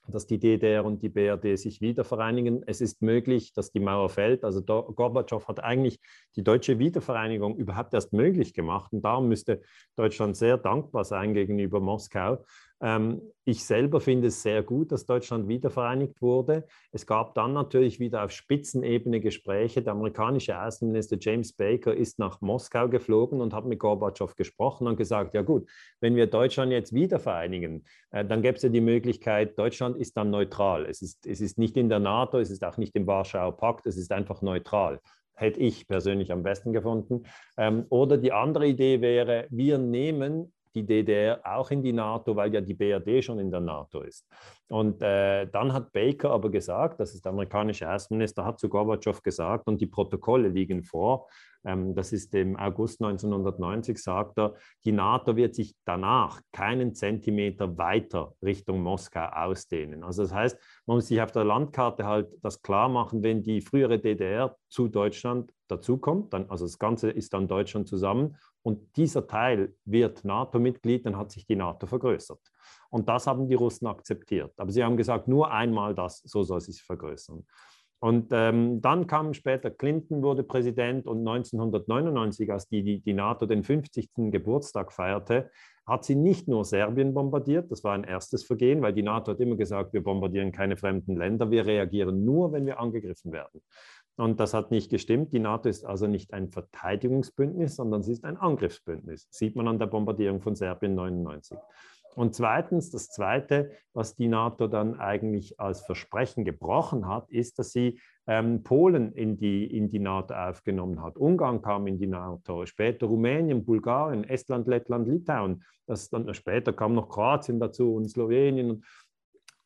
dass 0.10 0.28
die 0.28 0.40
DDR 0.40 0.84
und 0.86 1.02
die 1.02 1.10
BRD 1.10 1.58
sich 1.58 1.82
wiedervereinigen. 1.82 2.64
Es 2.66 2.82
ist 2.82 3.02
möglich, 3.02 3.54
dass 3.54 3.72
die 3.72 3.80
Mauer 3.80 4.10
fällt. 4.10 4.44
Also 4.44 4.62
Gorbatschow 4.62 5.48
hat 5.48 5.64
eigentlich 5.64 6.00
die 6.36 6.44
deutsche 6.44 6.80
Wiedervereinigung 6.80 7.58
überhaupt 7.58 7.94
erst 7.94 8.14
möglich 8.14 8.54
gemacht. 8.54 8.92
Und 8.94 9.04
darum 9.04 9.28
müsste 9.28 9.62
Deutschland 9.96 10.38
sehr 10.38 10.58
dankbar 10.58 11.06
sein 11.06 11.34
gegenüber 11.34 11.80
Moskau, 11.80 12.46
ich 12.82 13.66
selber 13.66 14.00
finde 14.00 14.28
es 14.28 14.42
sehr 14.42 14.64
gut, 14.64 14.94
dass 14.94 15.06
Deutschland 15.06 15.50
wiedervereinigt 15.50 16.22
wurde. 16.22 16.66
Es 16.94 17.06
gab 17.06 17.36
dann 17.36 17.52
natürlich 17.52 18.00
wieder 18.00 18.24
auf 18.24 18.32
Spitzenebene 18.32 19.20
Gespräche. 19.20 19.82
Der 19.82 19.94
amerikanische 19.94 20.58
Außenminister 20.62 21.18
James 21.20 21.52
Baker 21.52 21.94
ist 21.94 22.20
nach 22.20 22.40
Moskau 22.40 22.88
geflogen 22.88 23.42
und 23.42 23.54
hat 23.54 23.66
mit 23.66 23.80
Gorbatschow 23.80 24.34
gesprochen 24.34 24.88
und 24.88 24.96
gesagt, 24.96 25.34
ja 25.34 25.42
gut, 25.42 25.70
wenn 26.00 26.16
wir 26.16 26.28
Deutschland 26.28 26.72
jetzt 26.72 26.94
wiedervereinigen, 26.94 27.84
äh, 28.12 28.24
dann 28.24 28.42
gäbe 28.42 28.56
es 28.56 28.64
ja 28.64 28.70
die 28.70 28.82
Möglichkeit, 28.82 29.60
Deutschland 29.60 29.98
ist 29.98 30.16
dann 30.16 30.30
neutral. 30.30 30.86
Es 30.86 31.02
ist, 31.02 31.28
es 31.28 31.42
ist 31.42 31.58
nicht 31.58 31.76
in 31.76 31.90
der 31.90 32.00
NATO, 32.00 32.40
es 32.40 32.52
ist 32.52 32.64
auch 32.64 32.78
nicht 32.78 32.96
im 32.96 33.08
Warschauer 33.08 33.58
Pakt, 33.58 33.88
es 33.88 33.98
ist 33.98 34.12
einfach 34.12 34.42
neutral 34.42 35.02
hätte 35.40 35.62
ich 35.62 35.88
persönlich 35.88 36.34
am 36.34 36.44
besten 36.44 36.74
gefunden. 36.74 37.24
Ähm, 37.58 37.86
oder 37.88 38.18
die 38.18 38.34
andere 38.34 38.68
Idee 38.68 39.00
wäre, 39.00 39.48
wir 39.50 39.78
nehmen 39.78 40.52
die 40.76 40.86
DDR 40.86 41.42
auch 41.44 41.72
in 41.72 41.82
die 41.82 41.94
NATO, 41.94 42.36
weil 42.36 42.54
ja 42.54 42.62
die 42.62 42.74
BRD 42.74 43.24
schon 43.24 43.40
in 43.40 43.52
der 43.52 43.62
NATO 43.62 44.02
ist. 44.02 44.28
Und 44.70 45.02
äh, 45.02 45.48
dann 45.48 45.74
hat 45.74 45.92
Baker 45.92 46.32
aber 46.32 46.50
gesagt, 46.50 47.00
das 47.00 47.16
ist 47.16 47.26
der 47.26 47.32
amerikanische 47.32 47.92
Außenminister, 47.92 48.46
hat 48.46 48.60
zu 48.60 48.70
Gorbatschow 48.70 49.22
gesagt, 49.22 49.68
und 49.68 49.82
die 49.82 49.88
Protokolle 49.88 50.50
liegen 50.50 50.84
vor, 50.84 51.28
ähm, 51.66 51.94
das 51.96 52.14
ist 52.14 52.34
im 52.36 52.56
August 52.56 53.02
1990, 53.02 53.98
sagt 53.98 54.38
er, 54.38 54.56
die 54.86 54.92
NATO 54.92 55.36
wird 55.36 55.56
sich 55.56 55.76
danach 55.86 56.42
keinen 56.52 56.94
Zentimeter 56.94 57.78
weiter 57.78 58.34
Richtung 58.44 58.82
Moskau 58.82 59.26
ausdehnen. 59.26 60.04
Also 60.04 60.24
das 60.24 60.34
heißt, 60.34 60.58
man 60.86 60.98
muss 60.98 61.08
sich 61.08 61.22
auf 61.22 61.32
der 61.32 61.44
Landkarte 61.44 62.06
halt 62.06 62.28
das 62.42 62.62
klar 62.62 62.90
machen, 62.90 63.24
wenn 63.24 63.44
die 63.44 63.62
frühere 63.62 64.00
DDR 64.00 64.56
zu 64.70 64.88
Deutschland 64.88 65.52
dazukommt, 65.68 66.34
dann, 66.34 66.50
also 66.50 66.66
das 66.66 66.80
Ganze 66.80 67.10
ist 67.12 67.34
dann 67.34 67.48
Deutschland 67.48 67.88
zusammen 67.88 68.38
und 68.62 68.98
dieser 68.98 69.26
Teil 69.28 69.74
wird 69.86 70.26
NATO-Mitglied, 70.26 71.06
dann 71.06 71.18
hat 71.18 71.32
sich 71.32 71.46
die 71.46 71.56
NATO 71.56 71.88
vergrößert. 71.88 72.40
Und 72.90 73.08
das 73.08 73.28
haben 73.28 73.48
die 73.48 73.56
Russen 73.56 73.88
akzeptiert. 73.88 74.54
Aber 74.58 74.72
sie 74.72 74.84
haben 74.84 74.98
gesagt, 74.98 75.28
nur 75.28 75.52
einmal 75.52 75.96
das, 75.96 76.20
so 76.20 76.44
soll 76.44 76.60
sie 76.62 76.72
sich 76.74 76.84
vergrößern. 76.84 77.46
Und 78.02 78.30
ähm, 78.32 78.82
dann 78.82 79.08
kam 79.08 79.34
später 79.34 79.70
Clinton, 79.70 80.24
wurde 80.24 80.44
Präsident 80.44 81.06
und 81.06 81.20
1999, 81.20 82.50
als 82.52 82.68
die, 82.70 82.82
die, 82.82 83.02
die 83.02 83.14
NATO 83.14 83.46
den 83.46 83.64
50. 83.64 84.10
Geburtstag 84.32 84.94
feierte, 84.94 85.52
hat 85.86 86.06
sie 86.06 86.16
nicht 86.16 86.48
nur 86.48 86.64
Serbien 86.64 87.14
bombardiert, 87.14 87.72
das 87.72 87.84
war 87.84 87.94
ein 87.94 88.04
erstes 88.06 88.46
Vergehen, 88.46 88.82
weil 88.82 88.94
die 88.94 89.04
NATO 89.04 89.32
hat 89.32 89.40
immer 89.40 89.58
gesagt, 89.58 89.92
wir 89.92 90.04
bombardieren 90.04 90.52
keine 90.52 90.78
fremden 90.78 91.18
Länder, 91.18 91.52
wir 91.52 91.66
reagieren 91.66 92.24
nur, 92.24 92.54
wenn 92.54 92.66
wir 92.66 92.80
angegriffen 92.80 93.34
werden. 93.34 93.62
Und 94.20 94.42
das 94.42 94.54
hat 94.54 94.70
nicht 94.70 94.90
gestimmt. 94.90 95.32
Die 95.32 95.40
NATO 95.40 95.70
ist 95.70 95.86
also 95.86 96.06
nicht 96.06 96.34
ein 96.34 96.50
Verteidigungsbündnis, 96.50 97.78
sondern 97.78 98.04
sie 98.04 98.12
ist 98.12 98.26
ein 98.26 98.36
Angriffsbündnis. 98.36 99.28
Sieht 99.32 99.56
man 99.56 99.68
an 99.70 99.80
der 99.80 99.88
Bombardierung 99.88 100.42
von 100.42 100.56
Serbien 100.56 100.94
99. 100.94 101.58
Und 102.16 102.36
zweitens, 102.36 102.90
das 102.90 103.08
Zweite, 103.08 103.72
was 103.94 104.18
die 104.18 104.28
NATO 104.28 104.68
dann 104.68 105.00
eigentlich 105.00 105.58
als 105.58 105.86
Versprechen 105.86 106.44
gebrochen 106.44 107.08
hat, 107.08 107.30
ist, 107.30 107.60
dass 107.60 107.72
sie 107.72 108.02
ähm, 108.28 108.62
Polen 108.62 109.14
in 109.14 109.38
die, 109.38 109.66
in 109.66 109.90
die 109.90 110.00
NATO 110.00 110.34
aufgenommen 110.34 111.02
hat. 111.02 111.16
Ungarn 111.16 111.62
kam 111.62 111.88
in 111.88 111.98
die 111.98 112.08
NATO, 112.08 112.66
später 112.66 113.06
Rumänien, 113.06 113.64
Bulgarien, 113.64 114.26
Estland, 114.26 114.68
Lettland, 114.68 115.08
Litauen. 115.08 115.64
Das 115.86 116.10
dann, 116.10 116.34
später 116.34 116.74
kam 116.74 116.94
noch 116.94 117.08
Kroatien 117.08 117.58
dazu 117.58 117.96
und 117.96 118.10
Slowenien. 118.10 118.84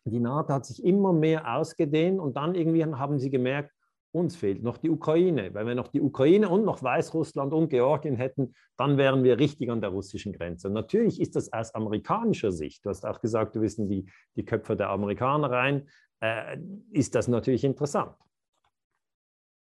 die 0.05 0.19
NATO 0.19 0.53
hat 0.53 0.67
sich 0.67 0.83
immer 0.85 1.11
mehr 1.11 1.55
ausgedehnt 1.55 2.19
und 2.19 2.37
dann 2.37 2.53
irgendwie 2.53 2.85
haben 2.85 3.17
sie 3.17 3.31
gemerkt, 3.31 3.72
uns 4.13 4.35
fehlt 4.35 4.63
noch 4.63 4.77
die 4.77 4.89
Ukraine. 4.89 5.53
Wenn 5.53 5.67
wir 5.67 5.75
noch 5.75 5.87
die 5.87 6.01
Ukraine 6.01 6.49
und 6.49 6.63
noch 6.63 6.83
Weißrussland 6.83 7.51
und 7.53 7.69
Georgien 7.69 8.15
hätten, 8.15 8.53
dann 8.77 8.97
wären 8.97 9.23
wir 9.23 9.39
richtig 9.39 9.69
an 9.69 9.81
der 9.81 9.89
russischen 9.89 10.33
Grenze. 10.33 10.67
Und 10.67 10.73
natürlich 10.73 11.19
ist 11.19 11.35
das 11.35 11.51
aus 11.51 11.73
amerikanischer 11.73 12.51
Sicht, 12.51 12.85
du 12.85 12.89
hast 12.89 13.05
auch 13.05 13.21
gesagt, 13.21 13.55
du 13.55 13.61
willst 13.61 13.79
in 13.79 13.89
die, 13.89 14.05
die 14.35 14.45
Köpfe 14.45 14.75
der 14.75 14.89
Amerikaner 14.89 15.49
rein, 15.49 15.89
äh, 16.21 16.57
ist 16.91 17.15
das 17.15 17.27
natürlich 17.27 17.63
interessant. 17.63 18.15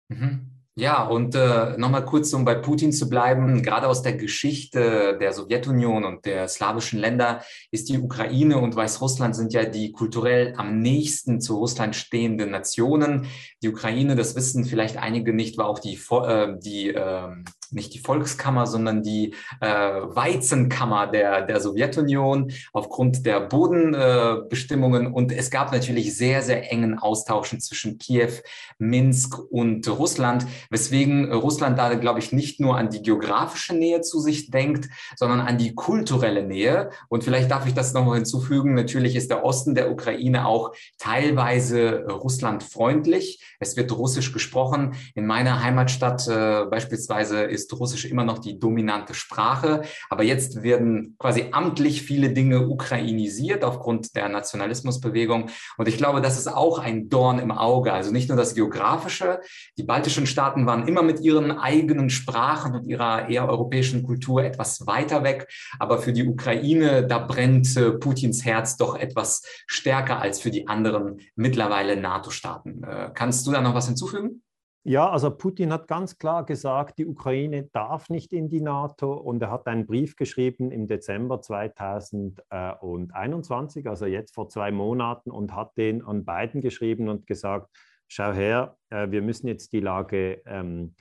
Mhm. 0.09 0.60
Ja, 0.77 1.03
und 1.03 1.35
äh, 1.35 1.77
nochmal 1.77 2.05
kurz, 2.05 2.33
um 2.33 2.45
bei 2.45 2.55
Putin 2.55 2.93
zu 2.93 3.09
bleiben, 3.09 3.63
gerade 3.63 3.89
aus 3.89 4.03
der 4.03 4.15
Geschichte 4.15 5.19
der 5.21 5.33
Sowjetunion 5.33 6.05
und 6.05 6.25
der 6.25 6.47
slawischen 6.47 7.01
Länder 7.01 7.43
ist 7.73 7.89
die 7.89 7.99
Ukraine 7.99 8.57
und 8.59 8.77
Weißrussland 8.77 9.35
sind 9.35 9.53
ja 9.53 9.65
die 9.65 9.91
kulturell 9.91 10.55
am 10.57 10.81
nächsten 10.81 11.41
zu 11.41 11.57
Russland 11.57 11.97
stehenden 11.97 12.53
Nationen. 12.53 13.27
Die 13.63 13.69
Ukraine, 13.69 14.15
das 14.15 14.37
wissen 14.37 14.65
vielleicht 14.65 14.97
einige 14.97 15.35
nicht, 15.35 15.59
war 15.59 15.67
auch 15.67 15.81
die, 15.81 15.97
äh, 15.97 16.57
die 16.61 16.91
äh, 16.91 17.29
nicht 17.73 17.95
die 17.95 17.99
Volkskammer, 17.99 18.67
sondern 18.67 19.03
die 19.03 19.35
äh, 19.61 19.69
Weizenkammer 19.69 21.07
der, 21.07 21.43
der 21.43 21.61
Sowjetunion 21.61 22.53
aufgrund 22.73 23.27
der 23.27 23.41
Bodenbestimmungen. 23.41 25.07
Äh, 25.07 25.11
und 25.11 25.33
es 25.33 25.51
gab 25.51 25.73
natürlich 25.73 26.17
sehr, 26.17 26.43
sehr 26.43 26.73
engen 26.73 26.99
Austauschen 26.99 27.61
zwischen 27.61 27.99
Kiew, 27.99 28.31
Minsk 28.79 29.39
und 29.51 29.89
Russland, 29.89 30.47
weswegen 30.71 31.33
Russland 31.33 31.79
da, 31.79 31.95
glaube 31.95 32.19
ich, 32.19 32.33
nicht 32.33 32.61
nur 32.61 32.77
an 32.77 32.91
die 32.91 33.03
geografische 33.03 33.75
Nähe 33.75 34.01
zu 34.01 34.21
sich 34.21 34.51
denkt, 34.51 34.89
sondern 35.17 35.41
an 35.41 35.59
die 35.59 35.75
kulturelle 35.75 36.43
Nähe. 36.43 36.91
Und 37.09 37.25
vielleicht 37.25 37.51
darf 37.51 37.67
ich 37.67 37.75
das 37.75 37.93
nochmal 37.93 38.17
hinzufügen. 38.17 38.75
Natürlich 38.75 39.17
ist 39.17 39.31
der 39.31 39.45
Osten 39.45 39.75
der 39.75 39.91
Ukraine 39.91 40.47
auch 40.47 40.73
teilweise 40.99 42.07
russlandfreundlich. 42.09 43.43
Es 43.59 43.77
wird 43.77 43.93
Russisch 43.93 44.33
gesprochen. 44.33 44.95
In 45.15 45.27
meiner 45.27 45.63
Heimatstadt 45.63 46.27
äh, 46.29 46.65
beispielsweise 46.67 47.43
ist 47.43 47.60
ist 47.61 47.73
Russisch 47.79 48.05
immer 48.07 48.25
noch 48.25 48.39
die 48.39 48.59
dominante 48.59 49.15
Sprache. 49.15 49.83
Aber 50.09 50.23
jetzt 50.23 50.63
werden 50.63 51.17
quasi 51.19 51.47
amtlich 51.53 52.03
viele 52.03 52.31
Dinge 52.31 52.69
ukrainisiert 52.69 53.65
aufgrund 53.65 54.17
der 54.17 54.29
Nationalismusbewegung. 54.29 55.51
Und 55.77 55.89
ich 55.89 55.97
glaube, 55.97 56.21
das 56.21 56.39
ist 56.39 56.49
auch 56.49 56.79
ein 56.79 57.09
Dorn 57.09 57.39
im 57.39 57.51
Auge. 57.51 57.93
Also 57.93 58.11
nicht 58.11 58.29
nur 58.29 58.39
das 58.39 58.55
Geografische. 58.55 59.41
Die 59.77 59.83
baltischen 59.83 60.27
Staaten 60.27 60.67
waren 60.67 60.89
immer 60.89 61.03
mit 61.03 61.21
ihren 61.21 61.53
eigenen 61.53 62.11
Sprachen 62.11 62.75
und 62.75 62.87
ihrer 62.87 63.29
eher 63.29 63.49
europäischen 63.49 64.03
Kultur 64.03 64.43
etwas 64.43 64.87
weiter 64.87 65.23
weg. 65.23 65.49
Aber 65.79 65.99
für 65.99 66.13
die 66.13 66.27
Ukraine, 66.27 67.07
da 67.07 67.19
brennt 67.19 67.77
äh, 67.77 67.93
Putins 67.93 68.45
Herz 68.45 68.77
doch 68.77 68.97
etwas 68.97 69.43
stärker 69.67 70.21
als 70.21 70.41
für 70.41 70.51
die 70.51 70.69
anderen 70.69 71.21
mittlerweile 71.37 71.97
NATO-Staaten. 71.97 72.83
Äh, 72.85 73.11
kannst 73.15 73.47
du 73.47 73.53
da 73.53 73.61
noch 73.61 73.75
was 73.75 73.87
hinzufügen? 73.87 74.43
Ja, 74.83 75.11
also 75.11 75.31
Putin 75.31 75.75
hat 75.75 75.89
ganz 75.89 76.17
klar 76.17 76.47
gesagt, 76.47 76.97
die 76.99 77.05
Ukraine 77.07 77.65
darf 77.65 78.09
nicht 78.09 78.33
in 78.33 78.49
die 78.49 78.63
NATO 78.63 79.13
und 79.13 79.43
er 79.43 79.51
hat 79.51 79.67
einen 79.67 79.87
Brief 79.87 80.17
geschrieben 80.17 80.73
im 80.73 80.87
Dezember 80.87 81.43
2021, 81.43 83.87
also 83.87 84.07
jetzt 84.07 84.35
vor 84.35 84.49
zwei 84.49 84.73
Monaten, 84.73 85.31
und 85.31 85.55
hat 85.55 85.77
den 85.77 86.03
an 86.03 86.25
Biden 86.25 86.63
geschrieben 86.63 87.11
und 87.11 87.27
gesagt, 87.27 87.69
schau 88.09 88.33
her, 88.33 88.79
äh, 88.89 89.11
wir 89.11 89.21
müssen 89.21 89.49
jetzt 89.49 89.75
die 89.75 89.81
Lage 89.81 90.41
ähm, 90.47 90.95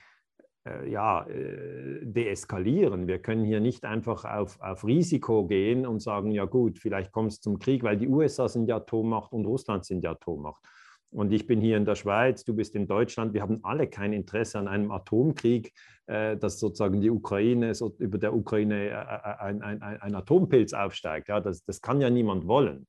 äh, 0.66 0.90
ja, 0.90 1.26
äh, 1.26 2.04
deeskalieren. 2.04 3.08
Wir 3.08 3.18
können 3.18 3.46
hier 3.46 3.60
nicht 3.60 3.86
einfach 3.86 4.26
auf, 4.26 4.60
auf 4.60 4.84
Risiko 4.84 5.46
gehen 5.46 5.86
und 5.86 6.00
sagen, 6.00 6.32
ja 6.32 6.44
gut, 6.44 6.78
vielleicht 6.78 7.12
kommt 7.12 7.32
es 7.32 7.40
zum 7.40 7.58
Krieg, 7.58 7.82
weil 7.82 7.96
die 7.96 8.08
USA 8.08 8.46
sind 8.46 8.68
ja 8.68 8.76
Atommacht 8.76 9.32
und 9.32 9.46
Russland 9.46 9.86
sind 9.86 10.04
ja 10.04 10.10
Atommacht. 10.10 10.62
Und 11.12 11.32
ich 11.32 11.46
bin 11.46 11.60
hier 11.60 11.76
in 11.76 11.84
der 11.84 11.96
Schweiz, 11.96 12.44
du 12.44 12.54
bist 12.54 12.76
in 12.76 12.86
Deutschland. 12.86 13.34
Wir 13.34 13.42
haben 13.42 13.60
alle 13.64 13.88
kein 13.88 14.12
Interesse 14.12 14.58
an 14.58 14.68
einem 14.68 14.92
Atomkrieg, 14.92 15.72
äh, 16.06 16.36
dass 16.36 16.60
sozusagen 16.60 17.00
die 17.00 17.10
Ukraine, 17.10 17.74
so 17.74 17.94
über 17.98 18.18
der 18.18 18.34
Ukraine 18.34 18.90
äh, 18.90 18.92
äh, 18.92 19.36
ein, 19.40 19.62
ein, 19.62 19.82
ein 19.82 20.14
Atompilz 20.14 20.72
aufsteigt. 20.72 21.28
Ja, 21.28 21.40
das, 21.40 21.64
das 21.64 21.80
kann 21.80 22.00
ja 22.00 22.10
niemand 22.10 22.46
wollen. 22.46 22.86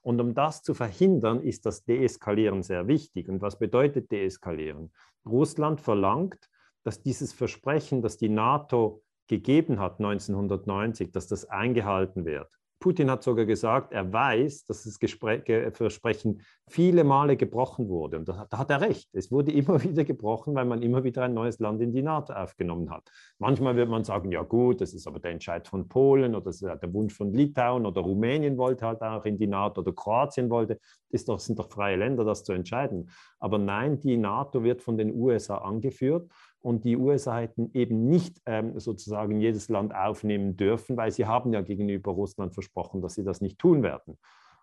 Und 0.00 0.20
um 0.20 0.32
das 0.32 0.62
zu 0.62 0.72
verhindern, 0.72 1.42
ist 1.42 1.66
das 1.66 1.84
Deeskalieren 1.84 2.62
sehr 2.62 2.88
wichtig. 2.88 3.28
Und 3.28 3.42
was 3.42 3.58
bedeutet 3.58 4.10
Deeskalieren? 4.10 4.90
Russland 5.26 5.82
verlangt, 5.82 6.48
dass 6.84 7.02
dieses 7.02 7.34
Versprechen, 7.34 8.00
das 8.00 8.16
die 8.16 8.30
NATO 8.30 9.02
gegeben 9.26 9.78
hat 9.78 9.98
1990, 9.98 11.12
dass 11.12 11.26
das 11.26 11.44
eingehalten 11.44 12.24
wird. 12.24 12.48
Putin 12.80 13.10
hat 13.10 13.22
sogar 13.22 13.44
gesagt, 13.44 13.92
er 13.92 14.12
weiß, 14.12 14.64
dass 14.64 14.84
das 14.84 14.98
Gespräch, 14.98 15.42
Versprechen 15.72 16.42
viele 16.68 17.02
Male 17.02 17.36
gebrochen 17.36 17.88
wurde. 17.88 18.18
Und 18.18 18.28
da, 18.28 18.46
hat 18.50 18.70
er 18.70 18.80
recht. 18.80 19.08
Es 19.12 19.32
wurde 19.32 19.52
immer 19.52 19.82
wieder 19.82 20.04
gebrochen, 20.04 20.54
weil 20.54 20.64
man 20.64 20.82
immer 20.82 21.02
wieder 21.02 21.22
ein 21.22 21.34
neues 21.34 21.58
Land 21.58 21.80
in 21.82 21.92
die 21.92 22.02
NATO 22.02 22.32
aufgenommen 22.32 22.90
hat. 22.90 23.10
Manchmal 23.38 23.76
wird 23.76 23.88
man 23.88 24.04
sagen, 24.04 24.30
ja 24.30 24.42
gut, 24.42 24.80
das 24.80 24.94
ist 24.94 25.06
aber 25.06 25.18
der 25.18 25.32
Entscheid 25.32 25.66
von 25.66 25.88
Polen 25.88 26.34
oder 26.34 26.44
das 26.44 26.62
ist 26.62 26.82
der 26.82 26.92
Wunsch 26.92 27.14
von 27.14 27.32
Litauen 27.32 27.86
oder 27.86 28.00
Rumänien 28.00 28.56
wollte 28.56 28.86
halt 28.86 29.02
auch 29.02 29.24
in 29.24 29.38
die 29.38 29.46
NATO 29.46 29.80
oder 29.80 29.92
Kroatien 29.92 30.50
wollte. 30.50 30.78
Das 31.10 31.44
sind 31.44 31.58
doch 31.58 31.70
freie 31.70 31.96
Länder, 31.96 32.24
das 32.24 32.44
zu 32.44 32.52
entscheiden. 32.52 33.10
Aber 33.40 33.58
nein, 33.58 33.98
die 33.98 34.16
NATO 34.16 34.62
wird 34.62 34.82
von 34.82 34.96
den 34.98 35.14
USA 35.14 35.58
angeführt 35.58 36.30
und 36.60 36.84
die 36.84 36.96
USA 36.96 37.38
hätten 37.38 37.70
eben 37.74 38.08
nicht 38.08 38.40
ähm, 38.46 38.78
sozusagen 38.78 39.40
jedes 39.40 39.68
Land 39.68 39.94
aufnehmen 39.94 40.56
dürfen, 40.56 40.96
weil 40.96 41.10
sie 41.10 41.26
haben 41.26 41.52
ja 41.52 41.60
gegenüber 41.60 42.12
Russland 42.12 42.54
versprochen, 42.54 43.00
dass 43.00 43.14
sie 43.14 43.24
das 43.24 43.40
nicht 43.40 43.58
tun 43.58 43.82
werden. 43.82 44.18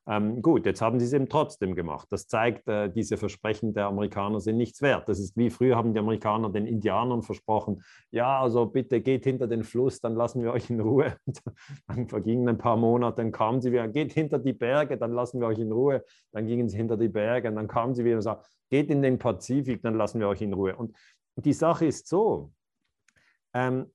Ähm, 0.07 0.43
gut, 0.43 0.67
jetzt 0.67 0.81
haben 0.81 0.99
sie 0.99 1.05
es 1.05 1.13
eben 1.13 1.29
trotzdem 1.29 1.73
gemacht. 1.73 2.07
Das 2.11 2.27
zeigt, 2.27 2.67
äh, 2.67 2.89
diese 2.89 3.17
Versprechen 3.17 3.73
der 3.73 3.87
Amerikaner 3.87 4.39
sind 4.39 4.57
nichts 4.57 4.81
wert. 4.83 5.09
Das 5.09 5.19
ist 5.19 5.35
wie 5.35 5.49
früher 5.49 5.75
haben 5.75 5.93
die 5.93 5.99
Amerikaner 5.99 6.51
den 6.51 6.67
Indianern 6.67 7.23
versprochen, 7.23 7.81
ja, 8.11 8.39
also 8.39 8.67
bitte 8.67 9.01
geht 9.01 9.23
hinter 9.23 9.47
den 9.47 9.63
Fluss, 9.63 10.01
dann 10.01 10.13
lassen 10.15 10.43
wir 10.43 10.51
euch 10.51 10.69
in 10.69 10.79
Ruhe. 10.79 11.15
dann 11.87 12.07
vergingen 12.07 12.47
ein 12.47 12.59
paar 12.59 12.77
Monate, 12.77 13.17
dann 13.17 13.31
kamen 13.31 13.61
sie 13.61 13.71
wieder, 13.71 13.87
geht 13.87 14.13
hinter 14.13 14.37
die 14.37 14.53
Berge, 14.53 14.97
dann 14.97 15.11
lassen 15.11 15.39
wir 15.39 15.47
euch 15.47 15.59
in 15.59 15.71
Ruhe. 15.71 16.03
Dann 16.31 16.45
gingen 16.45 16.69
sie 16.69 16.77
hinter 16.77 16.97
die 16.97 17.09
Berge 17.09 17.49
und 17.49 17.55
dann 17.55 17.67
kamen 17.67 17.95
sie 17.95 18.05
wieder 18.05 18.17
und 18.17 18.21
sagten, 18.21 18.45
geht 18.69 18.89
in 18.89 19.01
den 19.01 19.17
Pazifik, 19.17 19.81
dann 19.81 19.95
lassen 19.95 20.19
wir 20.19 20.27
euch 20.27 20.41
in 20.41 20.53
Ruhe. 20.53 20.75
Und 20.75 20.95
die 21.35 21.53
Sache 21.53 21.85
ist 21.85 22.07
so, 22.07 22.53
ähm, 23.53 23.91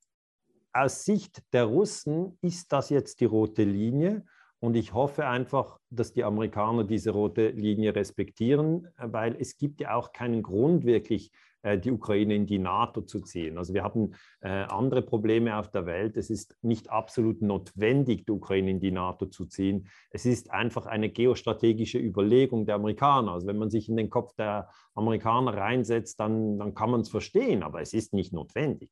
aus 0.72 1.04
Sicht 1.04 1.42
der 1.52 1.64
Russen 1.64 2.38
ist 2.42 2.72
das 2.72 2.90
jetzt 2.90 3.20
die 3.20 3.24
rote 3.24 3.64
Linie 3.64 4.24
und 4.60 4.76
ich 4.76 4.92
hoffe 4.92 5.26
einfach, 5.26 5.78
dass 5.88 6.12
die 6.12 6.22
Amerikaner 6.22 6.84
diese 6.84 7.10
rote 7.10 7.48
Linie 7.48 7.94
respektieren, 7.96 8.88
weil 8.98 9.34
es 9.40 9.56
gibt 9.56 9.80
ja 9.80 9.94
auch 9.94 10.12
keinen 10.12 10.42
Grund 10.42 10.84
wirklich, 10.84 11.32
äh, 11.62 11.78
die 11.78 11.90
Ukraine 11.90 12.34
in 12.34 12.46
die 12.46 12.58
NATO 12.58 13.02
zu 13.02 13.20
ziehen. 13.20 13.58
Also 13.58 13.74
wir 13.74 13.82
haben 13.82 14.12
äh, 14.40 14.48
andere 14.48 15.02
Probleme 15.02 15.56
auf 15.56 15.70
der 15.70 15.86
Welt. 15.86 16.16
Es 16.16 16.28
ist 16.28 16.56
nicht 16.62 16.90
absolut 16.90 17.42
notwendig, 17.42 18.26
die 18.26 18.32
Ukraine 18.32 18.70
in 18.70 18.80
die 18.80 18.90
NATO 18.90 19.26
zu 19.26 19.46
ziehen. 19.46 19.88
Es 20.10 20.26
ist 20.26 20.50
einfach 20.50 20.86
eine 20.86 21.10
geostrategische 21.10 21.98
Überlegung 21.98 22.66
der 22.66 22.76
Amerikaner. 22.76 23.32
Also 23.32 23.46
wenn 23.46 23.58
man 23.58 23.70
sich 23.70 23.88
in 23.88 23.96
den 23.96 24.10
Kopf 24.10 24.34
der 24.34 24.68
Amerikaner 24.94 25.54
reinsetzt, 25.54 26.20
dann, 26.20 26.58
dann 26.58 26.74
kann 26.74 26.90
man 26.90 27.00
es 27.00 27.10
verstehen, 27.10 27.62
aber 27.62 27.80
es 27.80 27.92
ist 27.92 28.14
nicht 28.14 28.32
notwendig. 28.32 28.90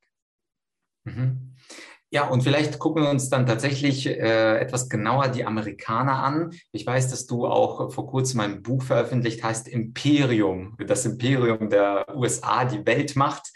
Ja, 2.10 2.26
und 2.28 2.42
vielleicht 2.42 2.78
gucken 2.78 3.02
wir 3.02 3.10
uns 3.10 3.28
dann 3.28 3.44
tatsächlich 3.44 4.06
äh, 4.06 4.58
etwas 4.58 4.88
genauer 4.88 5.28
die 5.28 5.44
Amerikaner 5.44 6.22
an. 6.22 6.54
Ich 6.72 6.86
weiß, 6.86 7.10
dass 7.10 7.26
du 7.26 7.46
auch 7.46 7.92
vor 7.92 8.06
kurzem 8.06 8.40
ein 8.40 8.62
Buch 8.62 8.82
veröffentlicht 8.82 9.44
hast, 9.44 9.68
Imperium, 9.68 10.74
das 10.86 11.04
Imperium 11.04 11.68
der 11.68 12.06
USA, 12.14 12.64
die 12.64 12.86
Weltmacht. 12.86 13.52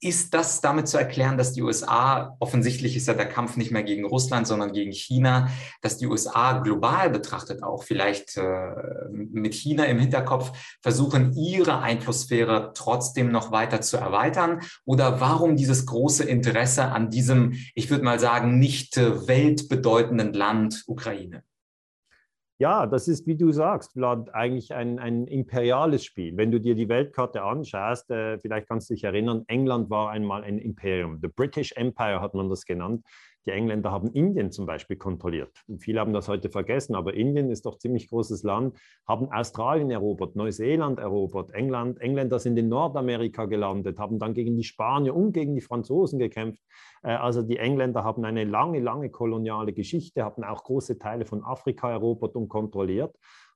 Ist 0.00 0.34
das 0.34 0.60
damit 0.60 0.88
zu 0.88 0.98
erklären, 0.98 1.38
dass 1.38 1.52
die 1.52 1.62
USA, 1.62 2.36
offensichtlich 2.40 2.96
ist 2.96 3.06
ja 3.06 3.14
der 3.14 3.28
Kampf 3.28 3.56
nicht 3.56 3.70
mehr 3.70 3.84
gegen 3.84 4.04
Russland, 4.04 4.48
sondern 4.48 4.72
gegen 4.72 4.92
China, 4.92 5.48
dass 5.80 5.96
die 5.96 6.08
USA 6.08 6.58
global 6.58 7.10
betrachtet 7.10 7.62
auch 7.62 7.84
vielleicht 7.84 8.36
äh, 8.36 8.72
mit 9.12 9.54
China 9.54 9.84
im 9.84 10.00
Hinterkopf 10.00 10.50
versuchen, 10.82 11.32
ihre 11.34 11.78
Einflusssphäre 11.78 12.72
trotzdem 12.74 13.30
noch 13.30 13.52
weiter 13.52 13.80
zu 13.82 13.98
erweitern? 13.98 14.62
Oder 14.84 15.20
warum 15.20 15.54
dieses 15.54 15.86
große 15.86 16.24
Interesse 16.24 16.86
an 16.86 17.10
diesem, 17.10 17.52
ich 17.84 17.90
würde 17.90 18.04
mal 18.04 18.18
sagen, 18.18 18.58
nicht 18.58 18.96
äh, 18.96 19.28
weltbedeutenden 19.28 20.32
Land 20.32 20.84
Ukraine. 20.86 21.44
Ja, 22.58 22.86
das 22.86 23.08
ist, 23.08 23.26
wie 23.26 23.36
du 23.36 23.50
sagst, 23.50 23.92
Vlad, 23.92 24.32
eigentlich 24.32 24.72
ein, 24.72 24.98
ein 24.98 25.26
imperiales 25.26 26.04
Spiel. 26.04 26.36
Wenn 26.36 26.50
du 26.50 26.60
dir 26.60 26.74
die 26.74 26.88
Weltkarte 26.88 27.42
anschaust, 27.42 28.10
äh, 28.10 28.38
vielleicht 28.38 28.68
kannst 28.68 28.88
du 28.88 28.94
dich 28.94 29.04
erinnern, 29.04 29.44
England 29.48 29.90
war 29.90 30.10
einmal 30.10 30.44
ein 30.44 30.58
Imperium. 30.58 31.18
The 31.20 31.28
British 31.28 31.72
Empire 31.72 32.20
hat 32.20 32.34
man 32.34 32.48
das 32.48 32.64
genannt. 32.64 33.04
Die 33.46 33.50
Engländer 33.50 33.90
haben 33.90 34.10
Indien 34.12 34.50
zum 34.50 34.64
Beispiel 34.64 34.96
kontrolliert. 34.96 35.64
Und 35.68 35.80
viele 35.82 36.00
haben 36.00 36.12
das 36.12 36.28
heute 36.28 36.48
vergessen, 36.48 36.94
aber 36.94 37.14
Indien 37.14 37.50
ist 37.50 37.66
doch 37.66 37.74
ein 37.74 37.80
ziemlich 37.80 38.08
großes 38.08 38.42
Land, 38.42 38.76
haben 39.06 39.30
Australien 39.30 39.90
erobert, 39.90 40.34
Neuseeland 40.34 40.98
erobert, 40.98 41.52
England, 41.52 42.00
Engländer 42.00 42.38
sind 42.38 42.56
in 42.56 42.68
Nordamerika 42.68 43.44
gelandet, 43.44 43.98
haben 43.98 44.18
dann 44.18 44.32
gegen 44.32 44.56
die 44.56 44.64
Spanier 44.64 45.14
und 45.14 45.32
gegen 45.32 45.54
die 45.54 45.60
Franzosen 45.60 46.18
gekämpft. 46.18 46.62
Äh, 47.02 47.12
also 47.12 47.42
die 47.42 47.58
Engländer 47.58 48.02
haben 48.02 48.24
eine 48.24 48.44
lange, 48.44 48.80
lange 48.80 49.10
koloniale 49.10 49.72
Geschichte, 49.72 50.24
haben 50.24 50.42
auch 50.42 50.64
große 50.64 50.98
Teile 50.98 51.26
von 51.26 51.44
Afrika 51.44 51.90
erobert 51.90 52.36
und 52.36 52.48
kontrolliert. 52.48 53.14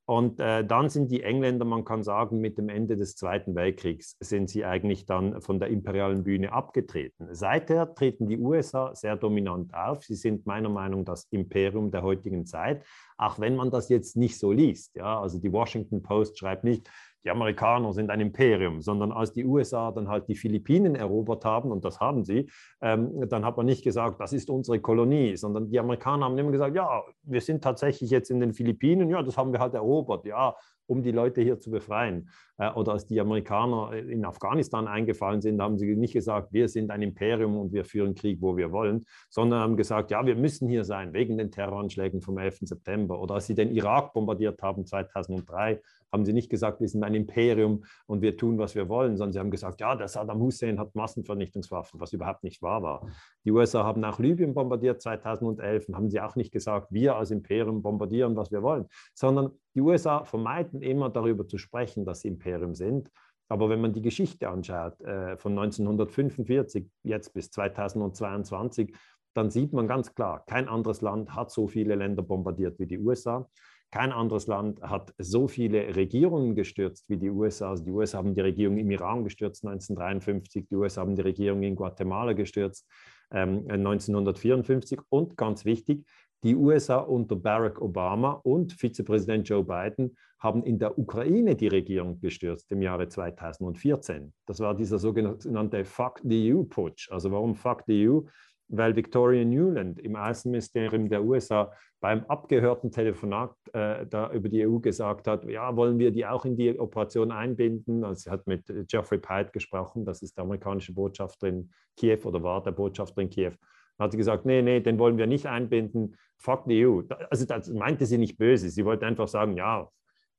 Und 0.08 0.40
äh, 0.40 0.64
dann 0.64 0.88
sind 0.88 1.10
die 1.10 1.22
Engländer, 1.22 1.66
man 1.66 1.84
kann 1.84 2.02
sagen, 2.02 2.40
mit 2.40 2.56
dem 2.56 2.70
Ende 2.70 2.96
des 2.96 3.14
Zweiten 3.14 3.54
Weltkriegs 3.54 4.16
sind 4.20 4.48
sie 4.48 4.64
eigentlich 4.64 5.04
dann 5.04 5.42
von 5.42 5.60
der 5.60 5.68
imperialen 5.68 6.24
Bühne 6.24 6.50
abgetreten. 6.50 7.28
Seither 7.32 7.94
treten 7.94 8.26
die 8.26 8.38
USA 8.38 8.94
sehr 8.94 9.16
dominant 9.16 9.74
auf. 9.74 10.02
Sie 10.02 10.14
sind 10.14 10.46
meiner 10.46 10.70
Meinung 10.70 11.00
nach 11.00 11.12
das 11.12 11.26
Imperium 11.30 11.90
der 11.90 12.02
heutigen 12.02 12.46
Zeit, 12.46 12.86
auch 13.18 13.38
wenn 13.38 13.54
man 13.54 13.70
das 13.70 13.90
jetzt 13.90 14.16
nicht 14.16 14.38
so 14.38 14.50
liest. 14.50 14.96
Ja? 14.96 15.20
Also 15.20 15.38
die 15.38 15.52
Washington 15.52 16.02
Post 16.02 16.38
schreibt 16.38 16.64
nicht, 16.64 16.88
die 17.24 17.30
Amerikaner 17.30 17.92
sind 17.92 18.10
ein 18.10 18.20
Imperium, 18.20 18.80
sondern 18.80 19.12
als 19.12 19.32
die 19.32 19.44
USA 19.44 19.90
dann 19.90 20.08
halt 20.08 20.28
die 20.28 20.36
Philippinen 20.36 20.94
erobert 20.94 21.44
haben, 21.44 21.70
und 21.70 21.84
das 21.84 22.00
haben 22.00 22.24
sie, 22.24 22.48
ähm, 22.80 23.28
dann 23.28 23.44
hat 23.44 23.56
man 23.56 23.66
nicht 23.66 23.84
gesagt, 23.84 24.20
das 24.20 24.32
ist 24.32 24.50
unsere 24.50 24.80
Kolonie, 24.80 25.36
sondern 25.36 25.70
die 25.70 25.78
Amerikaner 25.78 26.26
haben 26.26 26.38
immer 26.38 26.52
gesagt, 26.52 26.74
ja, 26.74 27.02
wir 27.22 27.40
sind 27.40 27.62
tatsächlich 27.62 28.10
jetzt 28.10 28.30
in 28.30 28.40
den 28.40 28.52
Philippinen, 28.54 29.10
ja, 29.10 29.22
das 29.22 29.36
haben 29.36 29.52
wir 29.52 29.60
halt 29.60 29.74
erobert, 29.74 30.24
ja, 30.24 30.54
um 30.88 31.02
die 31.02 31.12
Leute 31.12 31.42
hier 31.42 31.60
zu 31.60 31.70
befreien. 31.70 32.30
Äh, 32.56 32.70
oder 32.72 32.92
als 32.92 33.06
die 33.06 33.20
Amerikaner 33.20 33.92
in 33.92 34.24
Afghanistan 34.24 34.88
eingefallen 34.88 35.40
sind, 35.40 35.60
haben 35.60 35.78
sie 35.78 35.94
nicht 35.94 36.14
gesagt, 36.14 36.52
wir 36.52 36.68
sind 36.68 36.90
ein 36.90 37.02
Imperium 37.02 37.56
und 37.56 37.72
wir 37.72 37.84
führen 37.84 38.14
Krieg, 38.14 38.38
wo 38.40 38.56
wir 38.56 38.72
wollen, 38.72 39.04
sondern 39.28 39.60
haben 39.60 39.76
gesagt, 39.76 40.10
ja, 40.10 40.24
wir 40.26 40.34
müssen 40.34 40.68
hier 40.68 40.84
sein, 40.84 41.12
wegen 41.12 41.38
den 41.38 41.50
Terroranschlägen 41.50 42.20
vom 42.20 42.38
11. 42.38 42.60
September. 42.62 43.20
Oder 43.20 43.34
als 43.34 43.46
sie 43.46 43.54
den 43.54 43.70
Irak 43.70 44.12
bombardiert 44.14 44.60
haben 44.62 44.86
2003, 44.86 45.80
haben 46.12 46.24
sie 46.24 46.32
nicht 46.32 46.50
gesagt, 46.50 46.80
wir 46.80 46.88
sind 46.88 47.04
ein 47.04 47.14
Imperium 47.14 47.84
und 48.06 48.22
wir 48.22 48.36
tun, 48.36 48.58
was 48.58 48.74
wir 48.74 48.88
wollen, 48.88 49.16
sondern 49.16 49.32
sie 49.32 49.38
haben 49.38 49.50
gesagt, 49.50 49.80
ja, 49.80 49.94
der 49.94 50.08
Saddam 50.08 50.40
Hussein 50.40 50.78
hat 50.78 50.94
Massenvernichtungswaffen, 50.94 52.00
was 52.00 52.12
überhaupt 52.12 52.44
nicht 52.44 52.62
wahr 52.62 52.82
war. 52.82 53.06
Die 53.44 53.50
USA 53.50 53.84
haben 53.84 54.04
auch 54.04 54.18
Libyen 54.18 54.54
bombardiert 54.54 55.02
2011 55.02 55.88
und 55.88 55.96
haben 55.96 56.10
sie 56.10 56.20
auch 56.20 56.36
nicht 56.36 56.52
gesagt, 56.52 56.88
wir 56.90 57.16
als 57.16 57.30
Imperium 57.30 57.82
bombardieren, 57.82 58.36
was 58.36 58.50
wir 58.50 58.62
wollen, 58.62 58.86
sondern 59.14 59.50
die 59.74 59.80
USA 59.80 60.24
vermeiden 60.24 60.82
immer 60.82 61.10
darüber 61.10 61.46
zu 61.46 61.58
sprechen, 61.58 62.04
dass 62.04 62.20
sie 62.20 62.28
Imperium 62.28 62.74
sind. 62.74 63.10
Aber 63.48 63.70
wenn 63.70 63.80
man 63.80 63.92
die 63.92 64.02
Geschichte 64.02 64.48
anschaut, 64.48 65.00
äh, 65.00 65.36
von 65.38 65.52
1945 65.58 66.86
jetzt 67.02 67.32
bis 67.32 67.50
2022, 67.50 68.94
dann 69.34 69.50
sieht 69.50 69.72
man 69.72 69.86
ganz 69.86 70.14
klar, 70.14 70.44
kein 70.46 70.68
anderes 70.68 71.00
Land 71.00 71.34
hat 71.34 71.50
so 71.50 71.68
viele 71.68 71.94
Länder 71.94 72.22
bombardiert 72.22 72.78
wie 72.78 72.86
die 72.86 72.98
USA. 72.98 73.48
Kein 73.90 74.12
anderes 74.12 74.46
Land 74.46 74.82
hat 74.82 75.14
so 75.16 75.48
viele 75.48 75.96
Regierungen 75.96 76.54
gestürzt 76.54 77.08
wie 77.08 77.16
die 77.16 77.30
USA. 77.30 77.70
Also 77.70 77.84
die 77.84 77.90
USA 77.90 78.18
haben 78.18 78.34
die 78.34 78.42
Regierung 78.42 78.76
im 78.76 78.90
Iran 78.90 79.24
gestürzt 79.24 79.64
1953, 79.64 80.66
die 80.68 80.76
USA 80.76 81.00
haben 81.00 81.16
die 81.16 81.22
Regierung 81.22 81.62
in 81.62 81.74
Guatemala 81.74 82.34
gestürzt 82.34 82.86
ähm, 83.30 83.64
1954 83.68 85.00
und 85.08 85.36
ganz 85.36 85.64
wichtig, 85.64 86.04
die 86.44 86.54
USA 86.54 86.98
unter 86.98 87.34
Barack 87.34 87.80
Obama 87.80 88.32
und 88.32 88.72
Vizepräsident 88.72 89.48
Joe 89.48 89.64
Biden 89.64 90.16
haben 90.38 90.62
in 90.62 90.78
der 90.78 90.96
Ukraine 90.96 91.56
die 91.56 91.66
Regierung 91.66 92.20
gestürzt 92.20 92.70
im 92.70 92.80
Jahre 92.80 93.08
2014. 93.08 94.32
Das 94.46 94.60
war 94.60 94.76
dieser 94.76 94.98
sogenannte 94.98 95.84
Fuck 95.84 96.20
the 96.22 96.54
EU-Putsch. 96.54 97.10
Also 97.10 97.32
warum 97.32 97.56
Fuck 97.56 97.82
the 97.86 98.08
EU? 98.08 98.20
Weil 98.68 98.94
Victoria 98.94 99.44
Newland 99.44 99.98
im 99.98 100.16
Außenministerium 100.16 101.08
der 101.08 101.24
USA 101.24 101.72
beim 102.00 102.24
abgehörten 102.26 102.90
Telefonat 102.90 103.54
äh, 103.72 104.06
da 104.06 104.30
über 104.32 104.48
die 104.48 104.66
EU 104.66 104.78
gesagt 104.78 105.26
hat, 105.26 105.44
ja, 105.44 105.74
wollen 105.74 105.98
wir 105.98 106.10
die 106.10 106.26
auch 106.26 106.44
in 106.44 106.56
die 106.56 106.78
Operation 106.78 107.32
einbinden? 107.32 108.04
Also 108.04 108.24
sie 108.24 108.30
hat 108.30 108.46
mit 108.46 108.66
Geoffrey 108.88 109.18
Pite 109.18 109.50
gesprochen, 109.52 110.04
das 110.04 110.22
ist 110.22 110.36
der 110.36 110.44
amerikanische 110.44 110.92
Botschafter 110.92 111.48
in 111.48 111.70
Kiew 111.96 112.20
oder 112.24 112.42
war 112.42 112.62
der 112.62 112.72
Botschafter 112.72 113.22
in 113.22 113.30
Kiew. 113.30 113.52
Dann 113.96 114.04
hat 114.04 114.12
sie 114.12 114.18
gesagt, 114.18 114.46
nee, 114.46 114.62
nee, 114.62 114.80
den 114.80 114.98
wollen 114.98 115.18
wir 115.18 115.26
nicht 115.26 115.46
einbinden, 115.46 116.16
fuck 116.36 116.64
the 116.66 116.86
EU. 116.86 117.02
Also 117.30 117.46
das 117.46 117.68
meinte 117.68 118.06
sie 118.06 118.18
nicht 118.18 118.38
böse, 118.38 118.70
sie 118.70 118.84
wollte 118.84 119.06
einfach 119.06 119.26
sagen, 119.26 119.56
ja, 119.56 119.88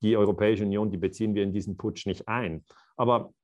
die 0.02 0.16
Europäische 0.16 0.64
Union, 0.64 0.90
die 0.90 0.96
beziehen 0.96 1.34
wir 1.34 1.42
in 1.42 1.52
diesen 1.52 1.76
Putsch 1.76 2.06
nicht 2.06 2.26
ein. 2.26 2.64
Aber 2.96 3.34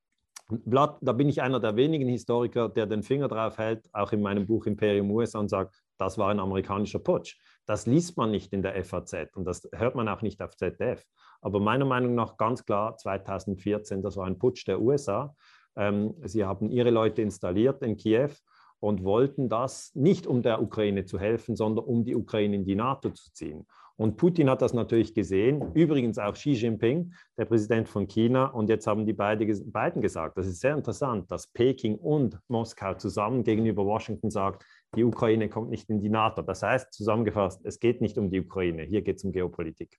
Blatt, 0.48 0.98
da 1.00 1.12
bin 1.12 1.28
ich 1.28 1.42
einer 1.42 1.58
der 1.58 1.74
wenigen 1.74 2.08
Historiker, 2.08 2.68
der 2.68 2.86
den 2.86 3.02
Finger 3.02 3.26
drauf 3.26 3.58
hält, 3.58 3.88
auch 3.92 4.12
in 4.12 4.22
meinem 4.22 4.46
Buch 4.46 4.66
Imperium 4.66 5.10
USA 5.10 5.40
und 5.40 5.48
sagt, 5.48 5.82
das 5.98 6.18
war 6.18 6.30
ein 6.30 6.38
amerikanischer 6.38 7.00
Putsch. 7.00 7.36
Das 7.66 7.86
liest 7.86 8.16
man 8.16 8.30
nicht 8.30 8.52
in 8.52 8.62
der 8.62 8.82
FAZ 8.84 9.34
und 9.34 9.44
das 9.44 9.68
hört 9.74 9.96
man 9.96 10.08
auch 10.08 10.22
nicht 10.22 10.40
auf 10.40 10.56
ZDF. 10.56 11.04
Aber 11.40 11.58
meiner 11.58 11.84
Meinung 11.84 12.14
nach 12.14 12.36
ganz 12.36 12.64
klar 12.64 12.96
2014, 12.96 14.02
das 14.02 14.16
war 14.16 14.26
ein 14.26 14.38
Putsch 14.38 14.66
der 14.68 14.80
USA. 14.80 15.34
Ähm, 15.76 16.14
sie 16.22 16.44
haben 16.44 16.70
ihre 16.70 16.90
Leute 16.90 17.22
installiert 17.22 17.82
in 17.82 17.96
Kiew 17.96 18.30
und 18.78 19.02
wollten 19.02 19.48
das 19.48 19.92
nicht, 19.94 20.26
um 20.26 20.42
der 20.42 20.62
Ukraine 20.62 21.06
zu 21.06 21.18
helfen, 21.18 21.56
sondern 21.56 21.84
um 21.84 22.04
die 22.04 22.14
Ukraine 22.14 22.54
in 22.54 22.64
die 22.64 22.76
NATO 22.76 23.10
zu 23.10 23.32
ziehen. 23.32 23.66
Und 23.96 24.18
Putin 24.18 24.50
hat 24.50 24.60
das 24.60 24.74
natürlich 24.74 25.14
gesehen, 25.14 25.72
übrigens 25.74 26.18
auch 26.18 26.34
Xi 26.34 26.52
Jinping, 26.52 27.14
der 27.38 27.46
Präsident 27.46 27.88
von 27.88 28.06
China. 28.06 28.46
Und 28.46 28.68
jetzt 28.68 28.86
haben 28.86 29.06
die 29.06 29.14
beide, 29.14 29.46
beiden 29.64 30.02
gesagt, 30.02 30.36
das 30.36 30.46
ist 30.46 30.60
sehr 30.60 30.74
interessant, 30.74 31.30
dass 31.30 31.46
Peking 31.46 31.96
und 31.96 32.38
Moskau 32.48 32.94
zusammen 32.94 33.42
gegenüber 33.42 33.86
Washington 33.86 34.30
sagt, 34.30 34.64
die 34.94 35.04
Ukraine 35.04 35.48
kommt 35.48 35.70
nicht 35.70 35.88
in 35.88 36.00
die 36.00 36.10
NATO. 36.10 36.42
Das 36.42 36.62
heißt, 36.62 36.92
zusammengefasst, 36.92 37.60
es 37.64 37.80
geht 37.80 38.02
nicht 38.02 38.18
um 38.18 38.30
die 38.30 38.40
Ukraine, 38.40 38.82
hier 38.82 39.00
geht 39.00 39.16
es 39.16 39.24
um 39.24 39.32
Geopolitik. 39.32 39.98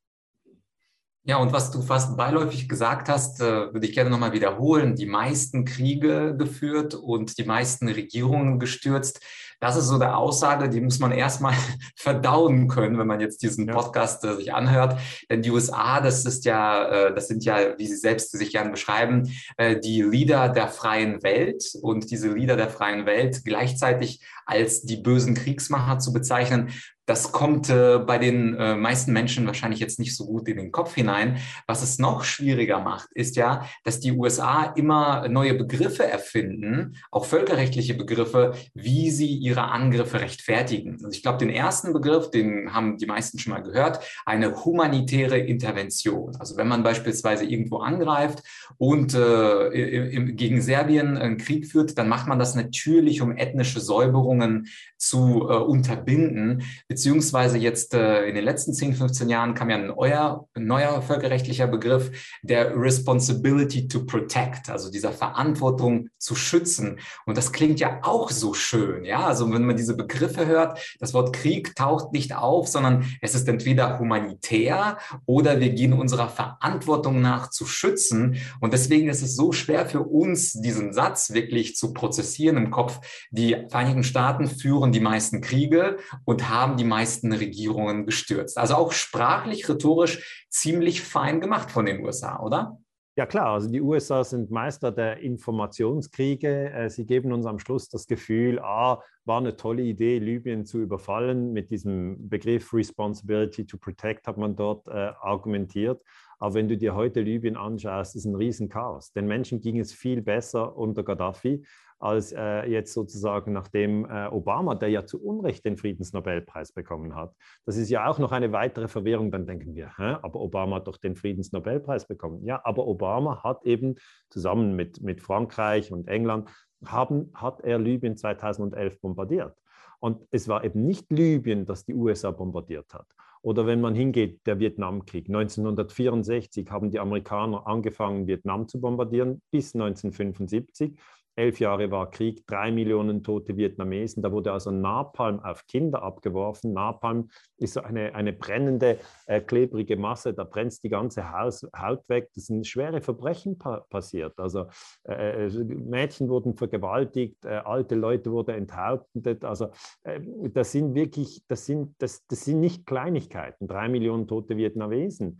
Ja, 1.23 1.37
und 1.39 1.51
was 1.51 1.71
du 1.71 1.81
fast 1.81 2.15
beiläufig 2.15 2.69
gesagt 2.69 3.09
hast, 3.09 3.41
äh, 3.41 3.73
würde 3.73 3.85
ich 3.85 3.93
gerne 3.93 4.09
nochmal 4.09 4.31
wiederholen. 4.31 4.95
Die 4.95 5.05
meisten 5.05 5.65
Kriege 5.65 6.35
geführt 6.37 6.95
und 6.95 7.37
die 7.37 7.43
meisten 7.43 7.89
Regierungen 7.89 8.59
gestürzt. 8.59 9.21
Das 9.59 9.75
ist 9.75 9.87
so 9.87 9.97
der 9.97 10.17
Aussage, 10.17 10.69
die 10.69 10.81
muss 10.81 10.99
man 10.99 11.11
erstmal 11.11 11.53
verdauen 11.95 12.67
können, 12.67 12.97
wenn 12.97 13.07
man 13.07 13.19
jetzt 13.19 13.41
diesen 13.41 13.67
Podcast 13.67 14.23
äh, 14.23 14.35
sich 14.35 14.53
anhört. 14.53 14.99
Denn 15.29 15.41
die 15.41 15.51
USA, 15.51 15.99
das 15.99 16.25
ist 16.25 16.45
ja, 16.45 16.87
äh, 16.87 17.15
das 17.15 17.27
sind 17.27 17.43
ja, 17.43 17.77
wie 17.77 17.87
Sie 17.87 17.95
selbst 17.95 18.31
sich 18.31 18.51
gerne 18.51 18.71
beschreiben, 18.71 19.31
äh, 19.57 19.79
die 19.79 20.01
Leader 20.01 20.49
der 20.49 20.67
freien 20.67 21.23
Welt 21.23 21.63
und 21.81 22.11
diese 22.11 22.29
Leader 22.29 22.55
der 22.55 22.69
freien 22.69 23.05
Welt 23.05 23.41
gleichzeitig 23.45 24.21
als 24.45 24.83
die 24.83 24.97
bösen 24.97 25.33
Kriegsmacher 25.33 25.99
zu 25.99 26.13
bezeichnen, 26.13 26.71
das 27.07 27.31
kommt 27.31 27.69
äh, 27.69 27.99
bei 27.99 28.17
den 28.17 28.53
äh, 28.55 28.75
meisten 28.75 29.13
Menschen 29.13 29.47
wahrscheinlich 29.47 29.79
jetzt 29.79 29.97
nicht 29.97 30.15
so 30.15 30.25
gut 30.25 30.49
in 30.49 30.57
den 30.57 30.73
Kopf 30.73 30.93
hinein. 30.93 31.37
Was 31.65 31.81
es 31.81 31.99
noch 31.99 32.25
schwieriger 32.25 32.81
macht, 32.81 33.07
ist 33.13 33.37
ja, 33.37 33.65
dass 33.85 34.01
die 34.01 34.11
USA 34.11 34.73
immer 34.75 35.29
neue 35.29 35.53
Begriffe 35.53 36.05
erfinden, 36.05 36.97
auch 37.09 37.23
völkerrechtliche 37.23 37.93
Begriffe, 37.93 38.55
wie 38.73 39.09
sie 39.09 39.37
ihre 39.47 39.63
Angriffe 39.71 40.19
rechtfertigen. 40.19 40.95
Also 40.95 41.09
ich 41.09 41.21
glaube, 41.21 41.37
den 41.39 41.49
ersten 41.49 41.93
Begriff, 41.93 42.29
den 42.29 42.73
haben 42.73 42.97
die 42.97 43.05
meisten 43.05 43.39
schon 43.39 43.53
mal 43.53 43.63
gehört, 43.63 43.99
eine 44.25 44.65
humanitäre 44.65 45.37
Intervention. 45.37 46.35
Also 46.39 46.57
wenn 46.57 46.67
man 46.67 46.83
beispielsweise 46.83 47.45
irgendwo 47.45 47.77
angreift 47.77 48.43
und 48.77 49.13
äh, 49.13 49.67
im, 50.09 50.35
gegen 50.35 50.61
Serbien 50.61 51.17
einen 51.17 51.37
Krieg 51.37 51.67
führt, 51.67 51.97
dann 51.97 52.09
macht 52.09 52.27
man 52.27 52.39
das 52.39 52.55
natürlich, 52.55 53.21
um 53.21 53.35
ethnische 53.35 53.79
Säuberungen 53.79 54.67
zu 54.97 55.47
äh, 55.49 55.53
unterbinden 55.55 56.63
beziehungsweise 56.87 57.57
jetzt 57.57 57.93
äh, 57.93 58.25
in 58.25 58.35
den 58.35 58.43
letzten 58.43 58.73
10, 58.73 58.95
15 58.95 59.29
Jahren 59.29 59.53
kam 59.53 59.69
ja 59.69 59.77
ein 59.77 59.87
neuer, 59.87 60.47
ein 60.53 60.65
neuer 60.65 61.01
völkerrechtlicher 61.01 61.67
Begriff, 61.67 62.11
der 62.41 62.75
Responsibility 62.75 63.87
to 63.87 64.05
Protect, 64.05 64.69
also 64.69 64.91
dieser 64.91 65.11
Verantwortung 65.11 66.09
zu 66.17 66.35
schützen. 66.35 66.99
Und 67.25 67.37
das 67.37 67.51
klingt 67.51 67.79
ja 67.79 67.99
auch 68.03 68.31
so 68.31 68.53
schön, 68.53 69.05
ja. 69.05 69.25
Also 69.25 69.36
wenn 69.45 69.65
man 69.65 69.77
diese 69.77 69.95
Begriffe 69.95 70.45
hört, 70.45 70.79
das 70.99 71.13
Wort 71.13 71.33
Krieg 71.33 71.75
taucht 71.75 72.13
nicht 72.13 72.35
auf, 72.35 72.67
sondern 72.67 73.05
es 73.21 73.35
ist 73.35 73.47
entweder 73.47 73.99
humanitär 73.99 74.97
oder 75.25 75.59
wir 75.59 75.69
gehen 75.69 75.93
unserer 75.93 76.29
Verantwortung 76.29 77.21
nach 77.21 77.49
zu 77.49 77.65
schützen. 77.65 78.37
Und 78.59 78.73
deswegen 78.73 79.09
ist 79.09 79.21
es 79.21 79.35
so 79.35 79.51
schwer 79.51 79.85
für 79.85 80.01
uns, 80.01 80.53
diesen 80.53 80.93
Satz 80.93 81.33
wirklich 81.33 81.75
zu 81.75 81.93
prozessieren 81.93 82.57
im 82.57 82.71
Kopf. 82.71 82.99
Die 83.31 83.55
Vereinigten 83.69 84.03
Staaten 84.03 84.47
führen 84.47 84.91
die 84.91 84.99
meisten 84.99 85.41
Kriege 85.41 85.97
und 86.25 86.49
haben 86.49 86.77
die 86.77 86.83
meisten 86.83 87.31
Regierungen 87.31 88.05
gestürzt. 88.05 88.57
Also 88.57 88.75
auch 88.75 88.91
sprachlich, 88.91 89.67
rhetorisch 89.69 90.45
ziemlich 90.49 91.01
fein 91.01 91.41
gemacht 91.41 91.71
von 91.71 91.85
den 91.85 92.03
USA, 92.03 92.39
oder? 92.39 92.77
Ja 93.17 93.25
klar, 93.25 93.47
also 93.47 93.67
die 93.67 93.81
USA 93.81 94.23
sind 94.23 94.51
Meister 94.51 94.91
der 94.91 95.17
Informationskriege. 95.21 96.71
Äh, 96.71 96.89
sie 96.91 97.03
geben 97.03 97.33
uns 97.33 97.47
am 97.47 97.57
Schluss 97.57 97.89
das 97.89 98.05
Gefühl, 98.05 98.59
ah, 98.59 99.01
war 99.25 99.39
eine 99.39 99.55
tolle 99.55 99.81
Idee, 99.81 100.19
Libyen 100.19 100.65
zu 100.65 100.79
überfallen. 100.79 101.51
Mit 101.51 101.71
diesem 101.71 102.29
Begriff 102.29 102.71
Responsibility 102.71 103.65
to 103.65 103.77
Protect 103.79 104.27
hat 104.27 104.37
man 104.37 104.55
dort 104.55 104.87
äh, 104.87 104.91
argumentiert. 105.19 106.03
Aber 106.39 106.53
wenn 106.53 106.67
du 106.67 106.77
dir 106.77 106.95
heute 106.95 107.21
Libyen 107.21 107.57
anschaust, 107.57 108.15
ist 108.15 108.25
ein 108.25 108.35
Riesenchaos. 108.35 109.11
Den 109.13 109.27
Menschen 109.27 109.59
ging 109.59 109.79
es 109.79 109.93
viel 109.93 110.21
besser 110.21 110.77
unter 110.77 111.03
Gaddafi 111.03 111.63
als 111.99 112.31
äh, 112.31 112.65
jetzt 112.69 112.93
sozusagen 112.93 113.53
nachdem 113.53 114.05
äh, 114.05 114.27
Obama, 114.27 114.75
der 114.75 114.89
ja 114.89 115.05
zu 115.05 115.21
Unrecht 115.21 115.65
den 115.65 115.77
Friedensnobelpreis 115.77 116.71
bekommen 116.71 117.15
hat. 117.15 117.33
Das 117.65 117.75
ist 117.75 117.89
ja 117.89 118.07
auch 118.07 118.19
noch 118.19 118.31
eine 118.31 118.51
weitere 118.51 118.87
Verwirrung. 118.87 119.31
Dann 119.31 119.47
denken 119.47 119.73
wir, 119.73 119.91
hä, 119.97 120.17
aber 120.21 120.39
Obama 120.39 120.77
hat 120.77 120.87
doch 120.87 120.97
den 120.97 121.15
Friedensnobelpreis 121.15 122.07
bekommen. 122.07 122.45
Ja, 122.45 122.61
aber 122.63 122.85
Obama 122.87 123.43
hat 123.43 123.65
eben 123.65 123.95
zusammen 124.29 124.75
mit, 124.75 125.01
mit 125.01 125.21
Frankreich 125.21 125.91
und 125.91 126.07
England, 126.07 126.49
haben, 126.85 127.31
hat 127.33 127.61
er 127.61 127.79
Libyen 127.79 128.15
2011 128.15 129.01
bombardiert. 129.01 129.57
Und 129.99 130.27
es 130.29 130.47
war 130.47 130.63
eben 130.63 130.85
nicht 130.85 131.11
Libyen, 131.11 131.65
das 131.65 131.85
die 131.85 131.95
USA 131.95 132.29
bombardiert 132.29 132.93
hat. 132.93 133.07
Oder 133.41 133.65
wenn 133.65 133.81
man 133.81 133.95
hingeht, 133.95 134.45
der 134.45 134.59
Vietnamkrieg. 134.59 135.27
1964 135.27 136.69
haben 136.69 136.89
die 136.89 136.99
Amerikaner 136.99 137.67
angefangen, 137.67 138.27
Vietnam 138.27 138.67
zu 138.67 138.81
bombardieren 138.81 139.41
bis 139.51 139.73
1975. 139.73 140.97
Elf 141.37 141.59
Jahre 141.59 141.91
war 141.91 142.09
Krieg, 142.09 142.47
drei 142.47 142.71
Millionen 142.71 143.21
tote 143.23 143.55
Vietnamesen. 143.57 144.23
Da 144.23 144.31
wurde 144.31 144.51
also 144.51 144.71
Napalm 144.71 145.39
auf 145.39 145.67
Kinder 145.67 146.01
abgeworfen. 146.01 146.73
Napalm 146.73 147.29
ist 147.57 147.73
so 147.73 147.81
eine, 147.81 148.15
eine 148.15 148.33
brennende, 148.33 148.97
äh, 149.27 149.39
klebrige 149.39 149.97
Masse. 149.97 150.33
Da 150.33 150.45
brennt 150.45 150.81
die 150.83 150.89
ganze 150.89 151.31
Haus, 151.31 151.67
Haut 151.77 152.09
weg. 152.09 152.29
Das 152.33 152.45
sind 152.47 152.65
schwere 152.65 153.01
Verbrechen 153.01 153.59
pa 153.59 153.85
passiert. 153.89 154.33
Also 154.39 154.65
äh, 155.07 155.45
äh, 155.45 155.63
Mädchen 155.63 156.27
wurden 156.27 156.55
vergewaltigt, 156.55 157.45
äh, 157.45 157.57
alte 157.57 157.93
Leute 157.93 158.31
wurden 158.31 158.55
enthauptet. 158.55 159.45
Also 159.45 159.67
äh, 160.03 160.19
das 160.51 160.71
sind 160.71 160.95
wirklich, 160.95 161.43
das 161.47 161.67
sind, 161.67 161.93
das, 161.99 162.25
das 162.25 162.45
sind 162.45 162.61
nicht 162.61 162.87
Kleinigkeiten. 162.87 163.67
Drei 163.67 163.89
Millionen 163.89 164.27
tote 164.27 164.57
Vietnamesen. 164.57 165.39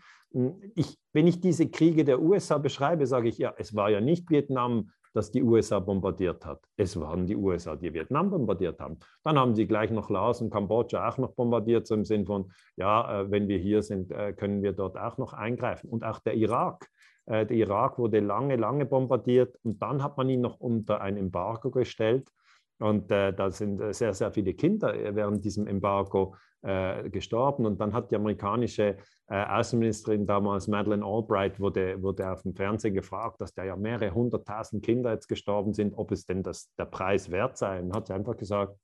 Ich, 0.76 1.00
wenn 1.14 1.26
ich 1.26 1.40
diese 1.40 1.70
Kriege 1.70 2.04
der 2.04 2.22
USA 2.22 2.60
beschreibe, 2.60 3.08
sage 3.08 3.30
ich, 3.30 3.40
ja, 3.40 3.56
es 3.58 3.74
war 3.74 3.90
ja 3.90 4.00
nicht 4.00 4.30
Vietnam 4.30 4.92
das 5.18 5.32
die 5.32 5.42
USA 5.42 5.80
bombardiert 5.80 6.46
hat. 6.46 6.62
Es 6.78 7.00
waren 7.00 7.26
die 7.26 7.36
USA, 7.36 7.76
die 7.76 7.92
Vietnam 7.92 8.30
bombardiert 8.30 8.80
haben. 8.80 9.00
Dann 9.24 9.40
haben 9.40 9.56
sie 9.56 9.66
gleich 9.66 9.90
noch 9.90 10.12
Laos 10.12 10.42
und 10.42 10.52
Kambodscha 10.52 11.10
auch 11.10 11.18
noch 11.18 11.34
bombardiert, 11.34 11.88
so 11.88 11.96
im 11.96 12.06
Sinn 12.06 12.26
von, 12.26 12.52
ja, 12.76 13.22
äh, 13.22 13.32
wenn 13.32 13.48
wir 13.48 13.58
hier 13.58 13.82
sind, 13.82 14.12
äh, 14.12 14.34
können 14.34 14.62
wir 14.62 14.74
dort 14.74 14.96
auch 14.98 15.18
noch 15.18 15.34
eingreifen. 15.34 15.90
Und 15.90 16.04
auch 16.04 16.20
der 16.20 16.36
Irak. 16.36 16.88
Äh, 17.26 17.48
der 17.48 17.58
Irak 17.58 17.98
wurde 17.98 18.20
lange, 18.20 18.58
lange 18.58 18.86
bombardiert 18.86 19.58
und 19.64 19.82
dann 19.82 20.04
hat 20.04 20.18
man 20.18 20.30
ihn 20.30 20.42
noch 20.42 20.60
unter 20.60 21.02
ein 21.02 21.18
Embargo 21.18 21.72
gestellt. 21.72 22.30
Und 22.80 23.12
äh, 23.12 23.34
da 23.34 23.50
sind 23.50 23.82
sehr, 23.94 24.14
sehr 24.14 24.32
viele 24.32 24.54
Kinder 24.54 24.94
während 25.16 25.44
diesem 25.44 25.68
Embargo 25.68 26.36
äh, 26.62 27.10
gestorben. 27.10 27.66
Und 27.66 27.80
dann 27.80 27.94
hat 27.94 28.12
die 28.12 28.16
amerikanische 28.16 28.98
äh, 29.28 29.46
Außenministerin 29.46 30.26
damals, 30.26 30.68
Madeleine 30.68 31.06
Albright, 31.06 31.60
wurde, 31.60 32.02
wurde 32.02 32.32
auf 32.32 32.44
dem 32.44 32.56
Fernsehen 32.56 32.94
gefragt, 32.94 33.42
dass 33.42 33.54
da 33.54 33.64
ja 33.64 33.76
mehrere 33.76 34.14
hunderttausend 34.14 34.84
Kinder 34.84 35.12
jetzt 35.12 35.28
gestorben 35.28 35.74
sind, 35.74 35.94
ob 35.98 36.12
es 36.12 36.26
denn 36.26 36.44
das, 36.44 36.74
der 36.76 36.86
Preis 36.86 37.32
wert 37.32 37.58
sei. 37.58 37.82
Und 37.82 37.96
hat 37.96 38.08
sie 38.08 38.14
einfach 38.14 38.38
gesagt, 38.38 38.78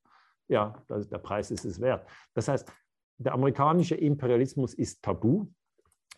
ja, 0.48 0.76
der 0.90 1.18
Preis 1.20 1.52
ist 1.52 1.66
es 1.66 1.80
wert. 1.80 2.08
Das 2.34 2.48
heißt, 2.48 2.72
der 3.18 3.34
amerikanische 3.34 3.96
Imperialismus 3.96 4.74
ist 4.74 5.02
tabu. 5.04 5.48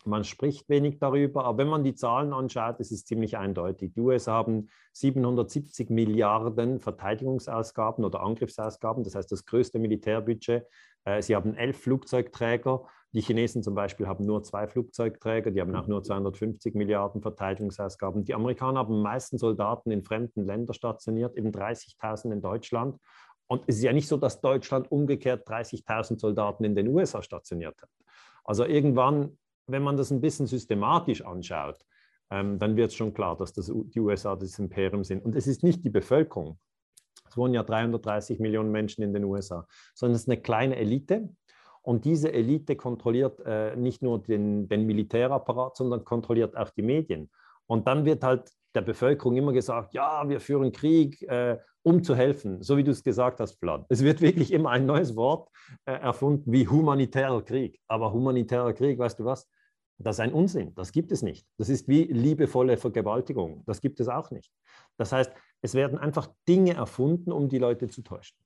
Man 0.06 0.24
spricht 0.24 0.68
wenig 0.68 0.98
darüber, 0.98 1.44
aber 1.44 1.58
wenn 1.58 1.68
man 1.68 1.82
die 1.82 1.94
Zahlen 1.94 2.32
anschaut, 2.32 2.78
ist 2.78 2.92
es 2.92 3.04
ziemlich 3.04 3.36
eindeutig. 3.36 3.92
Die 3.94 4.00
USA 4.00 4.34
haben 4.34 4.68
770 4.92 5.90
Milliarden 5.90 6.80
Verteidigungsausgaben 6.80 8.04
oder 8.04 8.22
Angriffsausgaben, 8.22 9.02
das 9.02 9.14
heißt 9.14 9.32
das 9.32 9.44
größte 9.44 9.78
Militärbudget. 9.78 10.64
Äh, 11.04 11.22
sie 11.22 11.34
haben 11.34 11.54
elf 11.54 11.80
Flugzeugträger. 11.80 12.86
Die 13.12 13.20
Chinesen 13.20 13.62
zum 13.62 13.74
Beispiel 13.74 14.06
haben 14.06 14.24
nur 14.24 14.42
zwei 14.42 14.68
Flugzeugträger, 14.68 15.50
die 15.50 15.60
haben 15.60 15.74
auch 15.74 15.86
nur 15.88 16.02
250 16.02 16.74
Milliarden 16.74 17.22
Verteidigungsausgaben. 17.22 18.24
Die 18.24 18.34
Amerikaner 18.34 18.80
haben 18.80 19.02
meisten 19.02 19.38
Soldaten 19.38 19.90
in 19.90 20.02
fremden 20.04 20.44
Ländern 20.44 20.74
stationiert, 20.74 21.36
eben 21.36 21.50
30.000 21.50 22.32
in 22.32 22.42
Deutschland. 22.42 22.96
Und 23.48 23.62
es 23.66 23.76
ist 23.76 23.82
ja 23.82 23.92
nicht 23.92 24.08
so, 24.08 24.16
dass 24.16 24.40
Deutschland 24.40 24.90
umgekehrt 24.92 25.48
30.000 25.48 26.18
Soldaten 26.18 26.64
in 26.64 26.74
den 26.74 26.88
USA 26.88 27.22
stationiert 27.22 27.80
hat. 27.80 27.88
Also 28.44 28.64
irgendwann 28.64 29.38
wenn 29.66 29.82
man 29.82 29.96
das 29.96 30.10
ein 30.10 30.20
bisschen 30.20 30.46
systematisch 30.46 31.24
anschaut, 31.24 31.84
ähm, 32.30 32.58
dann 32.58 32.76
wird 32.76 32.90
es 32.90 32.96
schon 32.96 33.14
klar, 33.14 33.36
dass 33.36 33.52
das, 33.52 33.66
die 33.66 34.00
USA 34.00 34.36
das 34.36 34.58
Imperium 34.58 35.04
sind. 35.04 35.24
Und 35.24 35.34
es 35.34 35.46
ist 35.46 35.62
nicht 35.62 35.84
die 35.84 35.90
Bevölkerung. 35.90 36.58
Es 37.28 37.36
wohnen 37.36 37.54
ja 37.54 37.62
330 37.62 38.40
Millionen 38.40 38.70
Menschen 38.70 39.02
in 39.02 39.12
den 39.12 39.24
USA, 39.24 39.66
sondern 39.94 40.16
es 40.16 40.22
ist 40.22 40.28
eine 40.28 40.40
kleine 40.40 40.76
Elite. 40.76 41.28
Und 41.82 42.04
diese 42.04 42.32
Elite 42.32 42.74
kontrolliert 42.74 43.40
äh, 43.44 43.76
nicht 43.76 44.02
nur 44.02 44.20
den, 44.22 44.68
den 44.68 44.86
Militärapparat, 44.86 45.76
sondern 45.76 46.04
kontrolliert 46.04 46.56
auch 46.56 46.70
die 46.70 46.82
Medien. 46.82 47.30
Und 47.66 47.86
dann 47.86 48.04
wird 48.04 48.22
halt 48.22 48.50
der 48.74 48.82
Bevölkerung 48.82 49.36
immer 49.36 49.52
gesagt, 49.52 49.94
ja, 49.94 50.28
wir 50.28 50.40
führen 50.40 50.72
Krieg, 50.72 51.22
äh, 51.22 51.58
um 51.82 52.02
zu 52.02 52.16
helfen, 52.16 52.62
so 52.62 52.76
wie 52.76 52.82
du 52.82 52.90
es 52.90 53.04
gesagt 53.04 53.38
hast, 53.40 53.60
Vlad. 53.60 53.86
Es 53.88 54.02
wird 54.02 54.20
wirklich 54.20 54.52
immer 54.52 54.70
ein 54.70 54.86
neues 54.86 55.14
Wort 55.14 55.48
äh, 55.84 55.92
erfunden 55.92 56.52
wie 56.52 56.66
humanitärer 56.66 57.42
Krieg. 57.42 57.80
Aber 57.86 58.12
humanitärer 58.12 58.72
Krieg, 58.72 58.98
weißt 58.98 59.20
du 59.20 59.24
was? 59.24 59.48
Das 59.98 60.16
ist 60.16 60.20
ein 60.20 60.32
Unsinn, 60.32 60.74
das 60.74 60.92
gibt 60.92 61.10
es 61.10 61.22
nicht. 61.22 61.46
Das 61.56 61.68
ist 61.68 61.88
wie 61.88 62.04
liebevolle 62.04 62.76
Vergewaltigung, 62.76 63.62
das 63.66 63.80
gibt 63.80 63.98
es 64.00 64.08
auch 64.08 64.30
nicht. 64.30 64.52
Das 64.98 65.12
heißt, 65.12 65.32
es 65.62 65.74
werden 65.74 65.98
einfach 65.98 66.28
Dinge 66.46 66.74
erfunden, 66.74 67.32
um 67.32 67.48
die 67.48 67.58
Leute 67.58 67.88
zu 67.88 68.02
täuschen. 68.02 68.36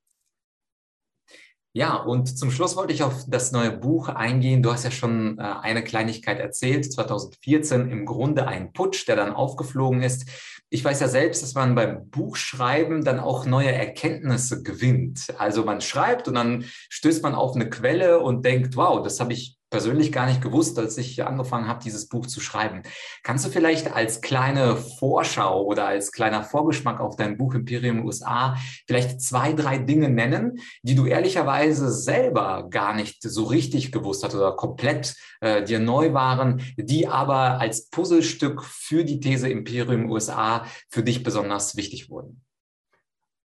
Ja, 1.73 1.95
und 1.95 2.37
zum 2.37 2.51
Schluss 2.51 2.75
wollte 2.75 2.91
ich 2.91 3.01
auf 3.01 3.23
das 3.27 3.53
neue 3.53 3.71
Buch 3.71 4.09
eingehen. 4.09 4.61
Du 4.61 4.73
hast 4.73 4.83
ja 4.83 4.91
schon 4.91 5.39
äh, 5.39 5.41
eine 5.41 5.85
Kleinigkeit 5.85 6.37
erzählt, 6.37 6.91
2014 6.91 7.89
im 7.89 8.05
Grunde 8.05 8.45
ein 8.45 8.73
Putsch, 8.73 9.07
der 9.07 9.15
dann 9.15 9.31
aufgeflogen 9.31 10.03
ist. 10.03 10.29
Ich 10.69 10.83
weiß 10.83 10.99
ja 10.99 11.07
selbst, 11.07 11.41
dass 11.41 11.53
man 11.53 11.73
beim 11.73 12.09
Buchschreiben 12.09 13.05
dann 13.05 13.21
auch 13.21 13.45
neue 13.45 13.71
Erkenntnisse 13.71 14.63
gewinnt. 14.63 15.33
Also 15.37 15.63
man 15.63 15.79
schreibt 15.79 16.27
und 16.27 16.33
dann 16.33 16.65
stößt 16.89 17.23
man 17.23 17.35
auf 17.35 17.55
eine 17.55 17.69
Quelle 17.69 18.19
und 18.19 18.45
denkt, 18.45 18.75
wow, 18.75 19.01
das 19.01 19.21
habe 19.21 19.31
ich 19.31 19.57
persönlich 19.71 20.11
gar 20.11 20.27
nicht 20.27 20.41
gewusst, 20.41 20.77
als 20.77 20.97
ich 20.97 21.25
angefangen 21.25 21.67
habe, 21.67 21.83
dieses 21.83 22.07
Buch 22.07 22.27
zu 22.27 22.39
schreiben. 22.39 22.83
Kannst 23.23 23.45
du 23.45 23.49
vielleicht 23.49 23.91
als 23.91 24.21
kleine 24.21 24.75
Vorschau 24.75 25.63
oder 25.63 25.87
als 25.87 26.11
kleiner 26.11 26.43
Vorgeschmack 26.43 26.99
auf 26.99 27.15
dein 27.15 27.37
Buch 27.37 27.55
Imperium 27.55 28.05
USA 28.05 28.57
vielleicht 28.85 29.21
zwei, 29.21 29.53
drei 29.53 29.79
Dinge 29.79 30.09
nennen, 30.09 30.59
die 30.83 30.93
du 30.93 31.05
ehrlicherweise 31.05 31.91
selber 31.91 32.67
gar 32.69 32.93
nicht 32.93 33.23
so 33.23 33.45
richtig 33.45 33.91
gewusst 33.91 34.23
hast 34.23 34.35
oder 34.35 34.51
komplett 34.51 35.15
äh, 35.39 35.63
dir 35.63 35.79
neu 35.79 36.13
waren, 36.13 36.61
die 36.77 37.07
aber 37.07 37.59
als 37.59 37.89
Puzzlestück 37.89 38.63
für 38.63 39.05
die 39.05 39.19
These 39.19 39.49
Imperium 39.49 40.11
USA 40.11 40.65
für 40.89 41.01
dich 41.01 41.23
besonders 41.23 41.75
wichtig 41.77 42.09
wurden? 42.09 42.43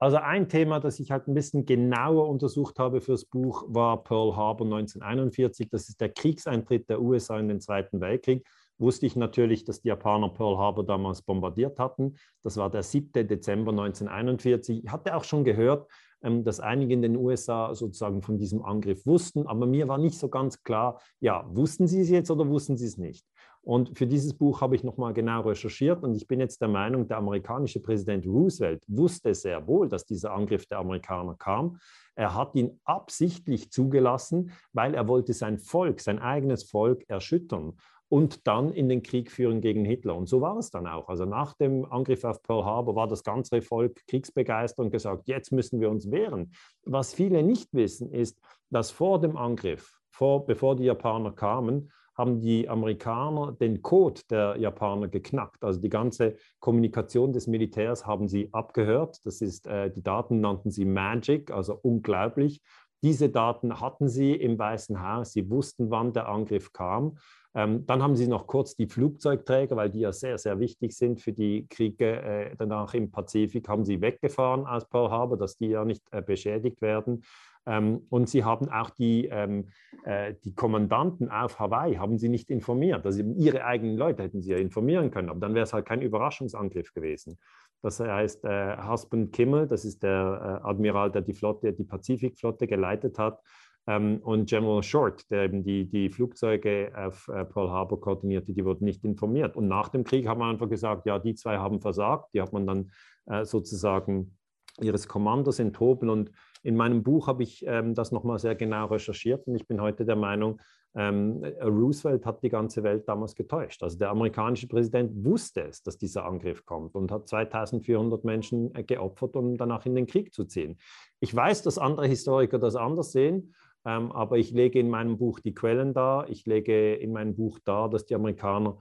Also 0.01 0.19
ein 0.19 0.49
Thema, 0.49 0.79
das 0.79 1.01
ich 1.01 1.11
halt 1.11 1.27
ein 1.27 1.35
bisschen 1.35 1.65
genauer 1.65 2.29
untersucht 2.29 2.79
habe 2.79 3.01
fürs 3.01 3.25
Buch, 3.25 3.65
war 3.69 4.05
Pearl 4.05 4.37
Harbor 4.37 4.65
1941. 4.65 5.69
Das 5.71 5.89
ist 5.89 6.01
der 6.01 6.11
Kriegseintritt 6.11 6.89
der 6.89 7.01
USA 7.01 7.39
in 7.39 7.49
den 7.49 7.61
Zweiten 7.61 8.01
Weltkrieg. 8.01 8.47
Wusste 8.79 9.07
ich 9.07 9.17
natürlich, 9.17 9.65
dass 9.65 9.81
die 9.81 9.89
Japaner 9.89 10.29
Pearl 10.29 10.57
Harbor 10.57 10.87
damals 10.87 11.23
bombardiert 11.23 11.81
hatten. 11.81 12.15
Das 12.45 12.57
war 12.57 12.71
der 12.71 12.85
7. 12.85 13.27
Dezember 13.27 13.73
1941. 13.73 14.85
Ich 14.85 14.91
hatte 14.93 15.17
auch 15.17 15.25
schon 15.25 15.43
gehört, 15.43 15.91
ähm, 16.23 16.45
dass 16.45 16.61
einige 16.61 16.95
in 16.95 17.03
den 17.03 17.17
USA 17.17 17.75
sozusagen 17.75 18.23
von 18.23 18.39
diesem 18.39 18.63
Angriff 18.63 19.05
wussten, 19.05 19.47
aber 19.47 19.67
mir 19.67 19.89
war 19.89 19.99
nicht 19.99 20.19
so 20.19 20.29
ganz 20.29 20.63
klar, 20.63 21.01
ja, 21.21 21.45
wussten 21.49 21.87
sie 21.89 22.01
es 22.01 22.11
jetzt 22.11 22.31
oder 22.31 22.49
wussten 22.49 22.77
sie 22.77 22.87
es 22.87 22.99
nicht? 22.99 23.25
Und 23.69 23.99
für 23.99 24.07
dieses 24.07 24.33
Buch 24.33 24.63
habe 24.63 24.77
ich 24.77 24.83
nochmal 24.83 25.13
genau 25.13 25.43
recherchiert 25.43 26.03
und 26.03 26.15
ich 26.15 26.27
bin 26.27 26.41
jetzt 26.41 26.63
der 26.63 26.69
Meinung, 26.69 27.07
der 27.07 27.19
amerikanische 27.19 27.81
Präsident 27.81 28.25
Roosevelt 28.25 28.83
wusste 28.89 29.35
sehr 29.35 29.67
wohl, 29.67 29.91
dass 29.91 30.07
dieser 30.07 30.33
Angriff 30.33 30.65
der 30.65 30.79
Amerikaner 30.79 31.35
kam. 31.35 31.79
Er 32.15 32.35
hat 32.35 32.55
ihn 32.55 32.81
absichtlich 32.85 33.71
zugelassen, 33.71 34.53
weil 34.73 34.95
er 34.95 35.07
wollte 35.07 35.35
sein 35.35 35.59
Volk, 35.59 36.01
sein 36.01 36.19
eigenes 36.19 36.65
Volk 36.65 37.05
erschüttern 37.09 37.75
und 38.09 38.47
dann 38.47 38.73
in 38.73 38.89
den 38.89 39.03
Krieg 39.03 39.31
führen 39.31 39.61
gegen 39.61 39.85
Hitler. 39.85 40.17
Und 40.17 40.31
so 40.31 40.41
war 40.41 40.57
es 40.57 40.71
dann 40.71 40.87
auch. 40.87 41.11
Also 41.11 41.27
nach 41.27 41.53
dem 41.53 41.85
Angriff 41.85 42.25
auf 42.25 42.43
Pearl 42.43 42.65
Harbor 42.65 42.97
war 42.97 43.07
das 43.07 43.23
ganze 43.23 43.61
Volk 43.61 44.01
kriegsbegeistert 44.07 44.87
und 44.87 44.93
gesagt, 44.93 45.29
jetzt 45.29 45.53
müssen 45.53 45.79
wir 45.79 45.91
uns 45.91 46.11
wehren. 46.11 46.53
Was 46.85 47.13
viele 47.13 47.43
nicht 47.43 47.75
wissen, 47.75 48.15
ist, 48.15 48.41
dass 48.71 48.91
vor 48.91 49.21
dem 49.21 49.37
Angriff, 49.37 50.01
vor, 50.09 50.47
bevor 50.47 50.75
die 50.75 50.85
Japaner 50.85 51.33
kamen, 51.33 51.91
haben 52.19 52.41
die 52.41 52.69
Amerikaner 52.69 53.53
den 53.53 53.81
Code 53.81 54.21
der 54.29 54.57
Japaner 54.59 55.07
geknackt. 55.07 55.63
Also 55.63 55.81
die 55.81 55.89
ganze 55.89 56.35
Kommunikation 56.59 57.33
des 57.33 57.47
Militärs 57.47 58.05
haben 58.07 58.27
sie 58.27 58.53
abgehört. 58.53 59.25
Das 59.25 59.41
ist, 59.41 59.69
äh, 59.69 59.91
die 59.91 60.03
Daten 60.03 60.41
nannten 60.41 60.71
sie 60.71 60.85
Magic, 60.85 61.53
also 61.53 61.79
unglaublich. 61.81 62.61
Diese 63.05 63.29
Daten 63.29 63.81
hatten 63.81 64.09
sie 64.09 64.33
im 64.33 64.59
Weißen 64.59 65.01
Haus. 65.01 65.33
Sie 65.33 65.49
wussten, 65.49 65.91
wann 65.91 66.13
der 66.13 66.29
Angriff 66.29 66.73
kam. 66.73 67.17
Ähm, 67.55 67.87
dann 67.87 68.03
haben 68.03 68.17
sie 68.17 68.27
noch 68.27 68.47
kurz 68.47 68.75
die 68.75 68.89
Flugzeugträger, 68.89 69.77
weil 69.77 69.91
die 69.91 70.01
ja 70.01 70.13
sehr, 70.13 70.39
sehr 70.39 70.59
wichtig 70.59 70.97
sind 70.97 71.21
für 71.21 71.33
die 71.33 71.67
Kriege 71.69 72.21
äh, 72.21 72.57
danach 72.57 72.95
im 72.95 73.11
Pazifik, 73.11 73.69
haben 73.69 73.85
sie 73.85 74.01
weggefahren 74.01 74.67
aus 74.67 74.89
Pearl 74.89 75.11
Harbor, 75.11 75.39
dass 75.39 75.57
die 75.57 75.69
ja 75.69 75.85
nicht 75.85 76.03
äh, 76.11 76.21
beschädigt 76.21 76.83
werden. 76.83 77.23
Ähm, 77.69 78.07
und 78.09 78.29
sie 78.29 78.45
haben 78.45 78.69
auch 78.69 78.91
die, 78.91 79.27
ähm, 79.27 79.69
äh, 80.05 80.35
die 80.45 80.55
Kommandanten 80.55 81.31
auf 81.31 81.59
Hawaii, 81.59 81.97
haben 81.97 82.19
sie 82.19 82.29
nicht 82.29 82.51
informiert. 82.51 83.05
Also 83.05 83.23
ihre 83.23 83.65
eigenen 83.65 83.97
Leute 83.97 84.23
hätten 84.23 84.43
sie 84.43 84.53
ja 84.53 84.59
informieren 84.59 85.11
können, 85.11 85.29
aber 85.29 85.41
dann 85.41 85.55
wäre 85.55 85.65
es 85.65 85.73
halt 85.73 85.87
kein 85.87 86.03
Überraschungsangriff 86.03 86.93
gewesen. 86.95 87.39
Das 87.83 88.01
heißt, 88.01 88.45
äh, 88.45 88.77
Husband 88.89 89.33
Kimmel, 89.33 89.69
das 89.69 89.85
ist 89.85 90.03
der 90.03 90.63
äh, 90.65 90.69
Admiral, 90.69 91.13
der 91.13 91.23
die 91.23 91.35
Flotte, 91.35 91.73
die 91.73 91.85
Pazifikflotte 91.85 92.67
geleitet 92.67 93.19
hat, 93.19 93.41
ähm, 93.89 94.21
und 94.23 94.51
General 94.51 94.83
Short, 94.83 95.31
der 95.31 95.45
eben 95.45 95.65
die, 95.65 95.89
die 95.89 96.11
Flugzeuge 96.11 96.93
auf 96.95 97.27
äh, 97.29 97.45
Pearl 97.47 97.71
Harbor 97.71 97.99
koordinierte, 97.99 98.53
die 98.53 98.65
wurden 98.65 98.85
nicht 98.85 99.03
informiert. 99.03 99.57
Und 99.57 99.67
nach 99.67 99.89
dem 99.89 100.05
Krieg 100.05 100.29
hat 100.29 100.37
man 100.37 100.51
einfach 100.51 100.69
gesagt, 100.69 101.07
ja, 101.07 101.19
die 101.19 101.35
zwei 101.35 101.57
haben 101.57 101.81
versagt. 101.81 102.35
Die 102.35 102.43
hat 102.43 102.53
man 102.53 102.67
dann 102.67 102.91
äh, 103.27 103.47
sozusagen 103.47 104.37
ihres 104.79 105.09
Kommandos 105.09 105.59
enthoben. 105.59 106.11
Und 106.11 106.31
in 106.62 106.77
meinem 106.77 107.03
Buch 107.03 107.27
habe 107.27 107.42
ich 107.42 107.64
ähm, 107.66 107.94
das 107.94 108.12
nochmal 108.12 108.38
sehr 108.38 108.55
genau 108.55 108.87
recherchiert 108.87 109.47
und 109.47 109.57
ich 109.57 109.66
bin 109.66 109.81
heute 109.81 110.05
der 110.05 110.16
Meinung, 110.16 110.61
ähm, 110.94 111.44
Roosevelt 111.62 112.25
hat 112.25 112.42
die 112.42 112.49
ganze 112.49 112.83
Welt 112.83 113.09
damals 113.09 113.35
getäuscht. 113.35 113.83
Also 113.83 113.99
der 113.99 114.11
amerikanische 114.11 114.68
Präsident 114.68 115.25
wusste 115.25 115.62
es, 115.62 115.83
dass 115.83 115.99
dieser 115.99 116.25
Angriff 116.25 116.64
kommt 116.64 116.94
und 116.94 117.12
hat 117.12 117.29
2400 117.29 118.25
Menschen 118.25 118.75
äh, 118.75 118.83
geopfert, 118.83 119.37
um 119.37 119.57
danach 119.57 119.87
in 119.87 119.94
den 119.94 120.07
Krieg 120.07 120.33
zu 120.33 120.44
ziehen. 120.44 120.79
Ich 121.21 121.35
weiß, 121.35 121.62
dass 121.62 121.79
andere 121.79 122.07
Historiker 122.07 122.59
das 122.59 122.75
anders 122.75 123.12
sehen, 123.12 123.55
ähm, 123.85 124.11
aber 124.12 124.38
ich 124.38 124.51
lege 124.51 124.81
in 124.81 124.90
meinem 124.90 125.18
Buch 125.18 125.40
die 125.40 125.55
Quellen 125.55 125.92
dar. 125.94 126.29
Ich 126.29 126.47
lege 126.47 126.94
in 126.94 127.12
meinem 127.12 127.37
Buch 127.37 127.59
dar, 127.64 127.90
dass 127.90 128.07
die 128.07 128.14
Amerikaner 128.14 128.79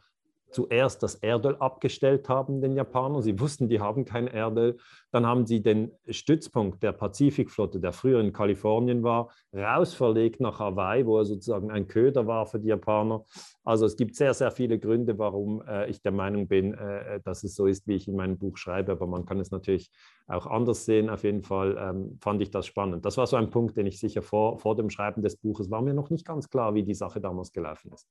zuerst 0.51 1.03
das 1.03 1.15
Erdöl 1.15 1.55
abgestellt 1.57 2.29
haben, 2.29 2.61
den 2.61 2.75
Japanern. 2.75 3.21
Sie 3.21 3.39
wussten, 3.39 3.69
die 3.69 3.79
haben 3.79 4.05
kein 4.05 4.27
Erdöl. 4.27 4.77
Dann 5.11 5.25
haben 5.25 5.45
sie 5.45 5.61
den 5.61 5.91
Stützpunkt 6.09 6.83
der 6.83 6.91
Pazifikflotte, 6.91 7.79
der 7.79 7.91
früher 7.91 8.19
in 8.19 8.33
Kalifornien 8.33 9.03
war, 9.03 9.29
rausverlegt 9.53 10.39
nach 10.39 10.59
Hawaii, 10.59 11.05
wo 11.05 11.17
er 11.17 11.25
sozusagen 11.25 11.71
ein 11.71 11.87
Köder 11.87 12.27
war 12.27 12.45
für 12.45 12.59
die 12.59 12.69
Japaner. 12.69 13.25
Also 13.63 13.85
es 13.85 13.97
gibt 13.97 14.15
sehr, 14.15 14.33
sehr 14.33 14.51
viele 14.51 14.79
Gründe, 14.79 15.17
warum 15.17 15.61
äh, 15.67 15.89
ich 15.89 16.01
der 16.01 16.11
Meinung 16.11 16.47
bin, 16.47 16.73
äh, 16.73 17.15
äh 17.15 17.19
dass 17.23 17.43
es 17.43 17.55
so 17.55 17.65
ist, 17.65 17.87
wie 17.87 17.95
ich 17.95 18.07
in 18.07 18.15
meinem 18.15 18.37
Buch 18.37 18.57
schreibe. 18.57 18.93
Aber 18.93 19.07
man 19.07 19.25
kann 19.25 19.39
es 19.39 19.51
natürlich 19.51 19.91
auch 20.27 20.47
anders 20.47 20.85
sehen. 20.85 21.09
Auf 21.09 21.23
jeden 21.23 21.43
Fall 21.43 21.77
ähm, 21.79 22.17
fand 22.21 22.41
ich 22.41 22.51
das 22.51 22.65
spannend. 22.65 23.05
Das 23.05 23.17
war 23.17 23.27
so 23.27 23.35
ein 23.37 23.49
Punkt, 23.49 23.77
den 23.77 23.85
ich 23.85 23.99
sicher 23.99 24.21
vor, 24.21 24.59
vor 24.59 24.75
dem 24.75 24.89
Schreiben 24.89 25.21
des 25.21 25.37
Buches 25.37 25.69
war 25.69 25.81
mir 25.81 25.93
noch 25.93 26.09
nicht 26.09 26.25
ganz 26.25 26.49
klar, 26.49 26.73
wie 26.73 26.83
die 26.83 26.93
Sache 26.93 27.19
damals 27.21 27.51
gelaufen 27.51 27.91
ist. 27.93 28.07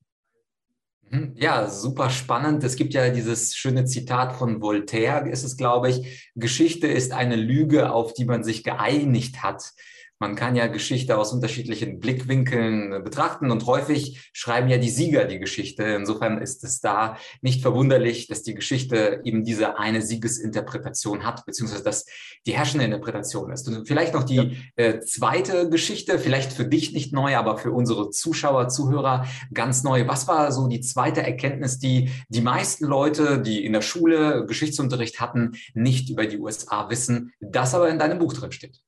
Mhm. 1.10 1.34
Ja, 1.36 1.68
super 1.68 2.10
spannend. 2.10 2.64
Es 2.64 2.76
gibt 2.76 2.94
ja 2.94 3.08
dieses 3.10 3.54
schöne 3.54 3.84
Zitat 3.84 4.34
von 4.34 4.60
Voltaire, 4.60 5.28
ist 5.28 5.44
es, 5.44 5.56
glaube 5.56 5.90
ich. 5.90 6.30
Geschichte 6.34 6.86
ist 6.86 7.12
eine 7.12 7.36
Lüge, 7.36 7.92
auf 7.92 8.12
die 8.12 8.24
man 8.24 8.42
sich 8.44 8.64
geeinigt 8.64 9.42
hat. 9.42 9.72
Man 10.18 10.34
kann 10.34 10.56
ja 10.56 10.66
Geschichte 10.66 11.18
aus 11.18 11.32
unterschiedlichen 11.32 12.00
Blickwinkeln 12.00 12.92
äh, 12.92 13.00
betrachten 13.00 13.50
und 13.50 13.66
häufig 13.66 14.30
schreiben 14.32 14.68
ja 14.68 14.78
die 14.78 14.88
Sieger 14.88 15.26
die 15.26 15.38
Geschichte. 15.38 15.82
Insofern 15.82 16.38
ist 16.40 16.64
es 16.64 16.80
da 16.80 17.18
nicht 17.42 17.60
verwunderlich, 17.60 18.26
dass 18.26 18.42
die 18.42 18.54
Geschichte 18.54 19.20
eben 19.24 19.44
diese 19.44 19.78
eine 19.78 20.00
Siegesinterpretation 20.00 21.26
hat, 21.26 21.44
beziehungsweise 21.44 21.84
dass 21.84 22.06
die 22.46 22.56
herrschende 22.56 22.86
Interpretation 22.86 23.52
ist. 23.52 23.68
Und 23.68 23.86
vielleicht 23.86 24.14
noch 24.14 24.24
die 24.24 24.36
ja. 24.36 24.50
äh, 24.76 25.00
zweite 25.00 25.68
Geschichte, 25.68 26.18
vielleicht 26.18 26.52
für 26.52 26.64
dich 26.64 26.92
nicht 26.94 27.12
neu, 27.12 27.36
aber 27.36 27.58
für 27.58 27.72
unsere 27.72 28.08
Zuschauer, 28.08 28.68
Zuhörer 28.68 29.26
ganz 29.52 29.82
neu. 29.82 30.08
Was 30.08 30.26
war 30.26 30.50
so 30.50 30.66
die 30.66 30.80
zweite 30.80 31.22
Erkenntnis, 31.22 31.78
die 31.78 32.10
die 32.28 32.40
meisten 32.40 32.86
Leute, 32.86 33.42
die 33.42 33.66
in 33.66 33.74
der 33.74 33.82
Schule 33.82 34.46
Geschichtsunterricht 34.46 35.20
hatten, 35.20 35.52
nicht 35.74 36.08
über 36.08 36.26
die 36.26 36.38
USA 36.38 36.88
wissen, 36.88 37.32
das 37.40 37.74
aber 37.74 37.90
in 37.90 37.98
deinem 37.98 38.18
Buch 38.18 38.32
drin 38.32 38.52
steht? 38.52 38.80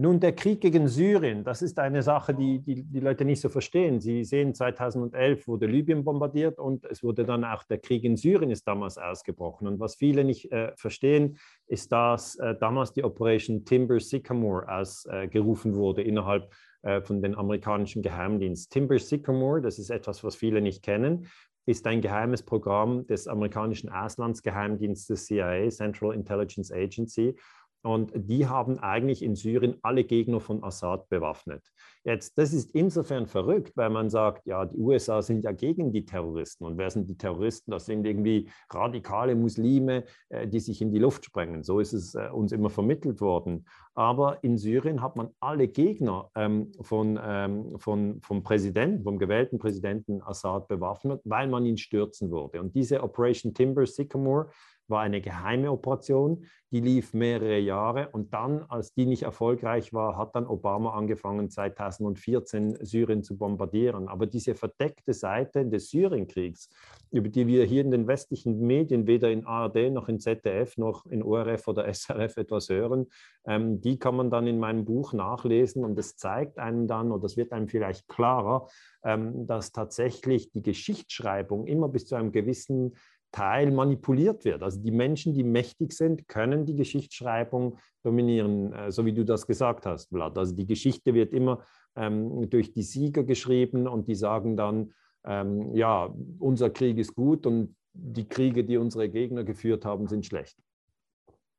Nun, 0.00 0.20
der 0.20 0.32
Krieg 0.32 0.60
gegen 0.60 0.86
Syrien, 0.86 1.42
das 1.42 1.60
ist 1.60 1.80
eine 1.80 2.02
Sache, 2.02 2.32
die, 2.32 2.60
die 2.60 2.84
die 2.84 3.00
Leute 3.00 3.24
nicht 3.24 3.40
so 3.40 3.48
verstehen. 3.48 3.98
Sie 3.98 4.22
sehen, 4.22 4.54
2011 4.54 5.48
wurde 5.48 5.66
Libyen 5.66 6.04
bombardiert 6.04 6.60
und 6.60 6.84
es 6.84 7.02
wurde 7.02 7.24
dann 7.24 7.44
auch 7.44 7.64
der 7.64 7.78
Krieg 7.78 8.04
in 8.04 8.16
Syrien 8.16 8.52
ist 8.52 8.68
damals 8.68 8.96
ausgebrochen. 8.96 9.66
Und 9.66 9.80
was 9.80 9.96
viele 9.96 10.22
nicht 10.22 10.52
äh, 10.52 10.70
verstehen, 10.76 11.36
ist, 11.66 11.90
dass 11.90 12.36
äh, 12.36 12.54
damals 12.60 12.92
die 12.92 13.02
Operation 13.02 13.64
Timber 13.64 13.98
Sycamore 13.98 14.68
ausgerufen 14.72 15.72
äh, 15.72 15.76
wurde 15.76 16.02
innerhalb 16.02 16.48
äh, 16.82 17.00
von 17.00 17.20
den 17.20 17.34
amerikanischen 17.34 18.00
Geheimdiensten. 18.00 18.70
Timber 18.70 19.00
Sycamore, 19.00 19.60
das 19.60 19.80
ist 19.80 19.90
etwas, 19.90 20.22
was 20.22 20.36
viele 20.36 20.60
nicht 20.60 20.84
kennen, 20.84 21.26
ist 21.66 21.86
ein 21.88 22.00
geheimes 22.00 22.44
Programm 22.44 23.04
des 23.08 23.26
amerikanischen 23.26 23.90
Auslandsgeheimdienstes 23.90 25.26
CIA, 25.26 25.68
Central 25.70 26.14
Intelligence 26.14 26.72
Agency. 26.72 27.34
Und 27.82 28.12
die 28.14 28.46
haben 28.46 28.78
eigentlich 28.78 29.22
in 29.22 29.36
Syrien 29.36 29.76
alle 29.82 30.04
Gegner 30.04 30.40
von 30.40 30.64
Assad 30.64 31.08
bewaffnet. 31.08 31.62
Jetzt, 32.04 32.36
das 32.36 32.52
ist 32.52 32.74
insofern 32.74 33.26
verrückt, 33.26 33.76
weil 33.76 33.90
man 33.90 34.10
sagt, 34.10 34.46
ja, 34.46 34.64
die 34.64 34.78
USA 34.78 35.22
sind 35.22 35.44
ja 35.44 35.52
gegen 35.52 35.92
die 35.92 36.04
Terroristen. 36.04 36.64
Und 36.64 36.76
wer 36.76 36.90
sind 36.90 37.08
die 37.08 37.16
Terroristen? 37.16 37.70
Das 37.70 37.86
sind 37.86 38.04
irgendwie 38.04 38.48
radikale 38.70 39.34
Muslime, 39.36 40.04
äh, 40.28 40.48
die 40.48 40.60
sich 40.60 40.82
in 40.82 40.90
die 40.90 40.98
Luft 40.98 41.24
sprengen. 41.24 41.62
So 41.62 41.80
ist 41.80 41.92
es 41.92 42.14
äh, 42.14 42.28
uns 42.32 42.52
immer 42.52 42.70
vermittelt 42.70 43.20
worden. 43.20 43.66
Aber 43.94 44.42
in 44.42 44.56
Syrien 44.58 45.02
hat 45.02 45.16
man 45.16 45.30
alle 45.38 45.68
Gegner 45.68 46.30
ähm, 46.34 46.72
von, 46.80 47.18
ähm, 47.22 47.78
von, 47.78 48.20
vom 48.22 48.42
Präsidenten, 48.42 49.04
vom 49.04 49.18
gewählten 49.18 49.58
Präsidenten 49.58 50.22
Assad 50.22 50.66
bewaffnet, 50.68 51.20
weil 51.24 51.48
man 51.48 51.66
ihn 51.66 51.76
stürzen 51.76 52.30
würde. 52.30 52.60
Und 52.60 52.74
diese 52.74 53.02
Operation 53.02 53.54
Timber 53.54 53.86
Sycamore 53.86 54.50
war 54.88 55.00
eine 55.00 55.20
geheime 55.20 55.70
Operation, 55.70 56.46
die 56.70 56.80
lief 56.80 57.14
mehrere 57.14 57.58
Jahre 57.58 58.10
und 58.12 58.34
dann, 58.34 58.62
als 58.68 58.92
die 58.92 59.06
nicht 59.06 59.22
erfolgreich 59.22 59.94
war, 59.94 60.18
hat 60.18 60.34
dann 60.34 60.46
Obama 60.46 60.92
angefangen, 60.92 61.48
2014 61.48 62.84
Syrien 62.84 63.22
zu 63.22 63.38
bombardieren. 63.38 64.08
Aber 64.08 64.26
diese 64.26 64.54
verdeckte 64.54 65.14
Seite 65.14 65.64
des 65.64 65.88
Syrienkriegs, 65.88 66.68
über 67.10 67.30
die 67.30 67.46
wir 67.46 67.64
hier 67.64 67.80
in 67.80 67.90
den 67.90 68.06
westlichen 68.06 68.60
Medien, 68.60 69.06
weder 69.06 69.30
in 69.30 69.46
ARD 69.46 69.90
noch 69.90 70.10
in 70.10 70.20
ZDF 70.20 70.76
noch 70.76 71.06
in 71.06 71.22
ORF 71.22 71.68
oder 71.68 71.86
SRF 71.92 72.36
etwas 72.36 72.68
hören, 72.68 73.06
ähm, 73.46 73.80
die 73.80 73.98
kann 73.98 74.16
man 74.16 74.30
dann 74.30 74.46
in 74.46 74.58
meinem 74.58 74.84
Buch 74.84 75.14
nachlesen 75.14 75.84
und 75.84 75.98
es 75.98 76.16
zeigt 76.16 76.58
einem 76.58 76.86
dann, 76.86 77.12
oder 77.12 77.24
es 77.24 77.38
wird 77.38 77.52
einem 77.52 77.68
vielleicht 77.68 78.08
klarer, 78.08 78.68
ähm, 79.02 79.46
dass 79.46 79.72
tatsächlich 79.72 80.50
die 80.50 80.62
Geschichtsschreibung 80.62 81.66
immer 81.66 81.88
bis 81.88 82.06
zu 82.06 82.14
einem 82.14 82.30
gewissen 82.30 82.94
Teil 83.32 83.70
manipuliert 83.70 84.44
wird. 84.44 84.62
Also 84.62 84.80
die 84.80 84.90
Menschen, 84.90 85.34
die 85.34 85.44
mächtig 85.44 85.92
sind, 85.92 86.28
können 86.28 86.64
die 86.64 86.74
Geschichtsschreibung 86.74 87.78
dominieren, 88.02 88.72
äh, 88.72 88.90
so 88.90 89.04
wie 89.04 89.12
du 89.12 89.24
das 89.24 89.46
gesagt 89.46 89.86
hast, 89.86 90.08
Vlad. 90.08 90.36
Also 90.38 90.54
die 90.54 90.66
Geschichte 90.66 91.14
wird 91.14 91.32
immer 91.32 91.62
ähm, 91.96 92.48
durch 92.48 92.72
die 92.72 92.82
Sieger 92.82 93.24
geschrieben 93.24 93.86
und 93.86 94.08
die 94.08 94.14
sagen 94.14 94.56
dann, 94.56 94.92
ähm, 95.24 95.74
ja, 95.74 96.14
unser 96.38 96.70
Krieg 96.70 96.98
ist 96.98 97.14
gut 97.14 97.46
und 97.46 97.76
die 97.92 98.28
Kriege, 98.28 98.64
die 98.64 98.76
unsere 98.76 99.08
Gegner 99.08 99.44
geführt 99.44 99.84
haben, 99.84 100.06
sind 100.06 100.24
schlecht. 100.24 100.56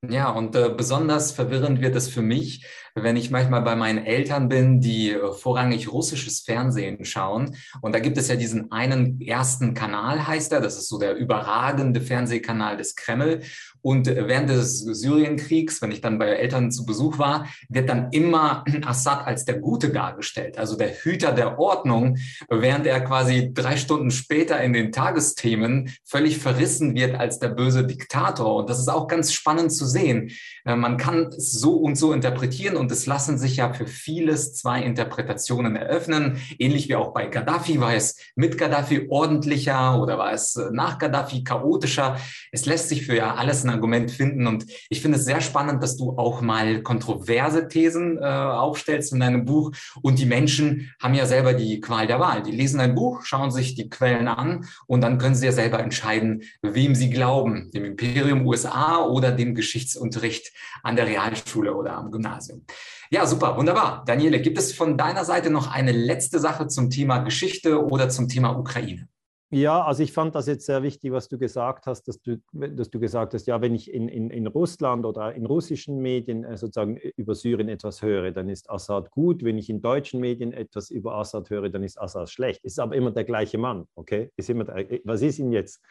Ja, 0.07 0.29
und 0.29 0.55
äh, 0.55 0.69
besonders 0.69 1.33
verwirrend 1.33 1.81
wird 1.81 1.93
es 1.93 2.07
für 2.07 2.21
mich, 2.21 2.65
wenn 2.95 3.17
ich 3.17 3.31
manchmal 3.31 3.61
bei 3.63 3.75
meinen 3.75 3.97
Eltern 4.05 4.47
bin, 4.47 4.79
die 4.79 5.11
äh, 5.11 5.33
vorrangig 5.33 5.91
russisches 5.91 6.39
Fernsehen 6.39 7.03
schauen. 7.03 7.57
Und 7.81 7.93
da 7.93 7.99
gibt 7.99 8.17
es 8.17 8.29
ja 8.29 8.37
diesen 8.37 8.71
einen 8.71 9.19
ersten 9.19 9.73
Kanal, 9.73 10.25
heißt 10.25 10.53
er. 10.53 10.61
Das 10.61 10.77
ist 10.77 10.87
so 10.87 10.99
der 10.99 11.17
überragende 11.17 11.99
Fernsehkanal 11.99 12.77
des 12.77 12.95
Kreml. 12.95 13.41
Und 13.81 14.07
äh, 14.07 14.27
während 14.27 14.49
des 14.49 14.79
Syrienkriegs, 14.79 15.81
wenn 15.81 15.91
ich 15.91 16.01
dann 16.01 16.19
bei 16.19 16.27
Eltern 16.27 16.71
zu 16.71 16.85
Besuch 16.85 17.17
war, 17.17 17.47
wird 17.69 17.89
dann 17.89 18.09
immer 18.11 18.63
Assad 18.85 19.25
als 19.25 19.45
der 19.45 19.59
Gute 19.59 19.89
dargestellt, 19.89 20.57
also 20.57 20.77
der 20.77 20.93
Hüter 20.93 21.31
der 21.31 21.59
Ordnung, 21.59 22.17
während 22.49 22.85
er 22.85 23.01
quasi 23.01 23.51
drei 23.53 23.77
Stunden 23.77 24.11
später 24.11 24.61
in 24.61 24.73
den 24.73 24.91
Tagesthemen 24.91 25.93
völlig 26.05 26.37
verrissen 26.37 26.95
wird 26.95 27.15
als 27.15 27.39
der 27.39 27.49
böse 27.49 27.85
Diktator. 27.85 28.55
Und 28.55 28.69
das 28.69 28.79
ist 28.79 28.89
auch 28.89 29.07
ganz 29.07 29.31
spannend 29.33 29.71
zu 29.71 29.85
sehen. 29.85 30.31
Äh, 30.65 30.75
man 30.75 30.97
kann 30.97 31.27
es 31.27 31.51
so 31.53 31.77
und 31.77 31.95
so 31.95 32.13
interpretieren 32.13 32.75
und 32.75 32.91
es 32.91 33.05
lassen 33.05 33.37
sich 33.37 33.57
ja 33.57 33.73
für 33.73 33.87
vieles 33.87 34.53
zwei 34.53 34.81
Interpretationen 34.81 35.75
eröffnen. 35.75 36.37
Ähnlich 36.57 36.89
wie 36.89 36.95
auch 36.95 37.13
bei 37.13 37.27
Gaddafi 37.27 37.79
war 37.79 37.93
es 37.93 38.17
mit 38.35 38.57
Gaddafi 38.57 39.07
ordentlicher 39.09 40.01
oder 40.01 40.17
war 40.17 40.33
es 40.33 40.59
nach 40.71 40.97
Gaddafi 40.97 41.43
chaotischer. 41.43 42.17
Es 42.51 42.65
lässt 42.65 42.89
sich 42.89 43.05
für 43.05 43.15
ja 43.15 43.35
alles 43.35 43.63
ein 43.69 43.75
Argument 43.75 44.11
finden 44.11 44.47
und 44.47 44.65
ich 44.89 45.01
finde 45.01 45.17
es 45.17 45.25
sehr 45.25 45.41
spannend, 45.41 45.81
dass 45.83 45.97
du 45.97 46.17
auch 46.17 46.41
mal 46.41 46.81
kontroverse 46.81 47.67
Thesen 47.67 48.17
äh, 48.17 48.21
aufstellst 48.21 49.13
in 49.13 49.19
deinem 49.19 49.45
Buch 49.45 49.71
und 50.01 50.19
die 50.19 50.25
Menschen 50.25 50.91
haben 51.01 51.13
ja 51.13 51.25
selber 51.25 51.53
die 51.53 51.79
Qual 51.79 52.07
der 52.07 52.19
Wahl. 52.19 52.43
Die 52.43 52.51
lesen 52.51 52.79
ein 52.79 52.95
Buch, 52.95 53.23
schauen 53.23 53.51
sich 53.51 53.75
die 53.75 53.89
Quellen 53.89 54.27
an 54.27 54.65
und 54.87 55.01
dann 55.01 55.17
können 55.17 55.35
sie 55.35 55.45
ja 55.45 55.51
selber 55.51 55.79
entscheiden, 55.79 56.43
wem 56.61 56.95
sie 56.95 57.09
glauben, 57.09 57.71
dem 57.71 57.85
Imperium 57.85 58.45
USA 58.45 59.05
oder 59.05 59.31
dem 59.31 59.55
Geschichtsunterricht 59.55 60.51
an 60.83 60.95
der 60.95 61.07
Realschule 61.07 61.73
oder 61.73 61.95
am 61.95 62.11
Gymnasium. 62.11 62.65
Ja, 63.11 63.25
super, 63.25 63.57
wunderbar. 63.57 64.03
Daniele, 64.05 64.39
gibt 64.39 64.57
es 64.59 64.73
von 64.73 64.95
deiner 64.95 65.25
Seite 65.25 65.49
noch 65.49 65.71
eine 65.71 65.91
letzte 65.91 66.39
Sache 66.39 66.67
zum 66.67 66.91
Thema 66.91 67.19
Geschichte 67.19 67.83
oder 67.83 68.09
zum 68.09 68.27
Thema 68.27 68.51
Ukraine? 68.51 69.07
Ja, 69.51 69.83
also 69.83 70.03
ich 70.03 70.13
fand 70.13 70.35
das 70.35 70.45
jetzt 70.45 70.67
sehr 70.67 70.83
wichtig, 70.83 71.11
was 71.11 71.27
du 71.27 71.39
gesagt 71.39 71.87
hast, 71.87 72.07
dass 72.07 72.21
du, 72.21 72.39
dass 72.53 72.91
du 72.91 72.99
gesagt 72.99 73.33
hast, 73.33 73.47
ja, 73.47 73.59
wenn 73.61 73.73
ich 73.73 73.91
in, 73.91 74.07
in, 74.07 74.29
in 74.29 74.45
Russland 74.45 75.07
oder 75.07 75.33
in 75.33 75.47
russischen 75.47 75.97
Medien 76.03 76.43
äh, 76.43 76.55
sozusagen 76.55 76.97
über 76.97 77.33
Syrien 77.33 77.67
etwas 77.67 78.03
höre, 78.03 78.31
dann 78.31 78.47
ist 78.47 78.69
Assad 78.69 79.09
gut. 79.09 79.43
Wenn 79.43 79.57
ich 79.57 79.67
in 79.69 79.81
deutschen 79.81 80.19
Medien 80.19 80.53
etwas 80.53 80.91
über 80.91 81.15
Assad 81.15 81.49
höre, 81.49 81.69
dann 81.69 81.81
ist 81.81 81.99
Assad 81.99 82.29
schlecht. 82.29 82.63
Ist 82.63 82.79
aber 82.79 82.95
immer 82.95 83.09
der 83.09 83.23
gleiche 83.23 83.57
Mann, 83.57 83.87
okay? 83.95 84.31
Ist 84.35 84.51
immer 84.51 84.65
der, 84.65 84.99
was 85.03 85.23
ist 85.23 85.39
ihn 85.39 85.51
jetzt? 85.51 85.81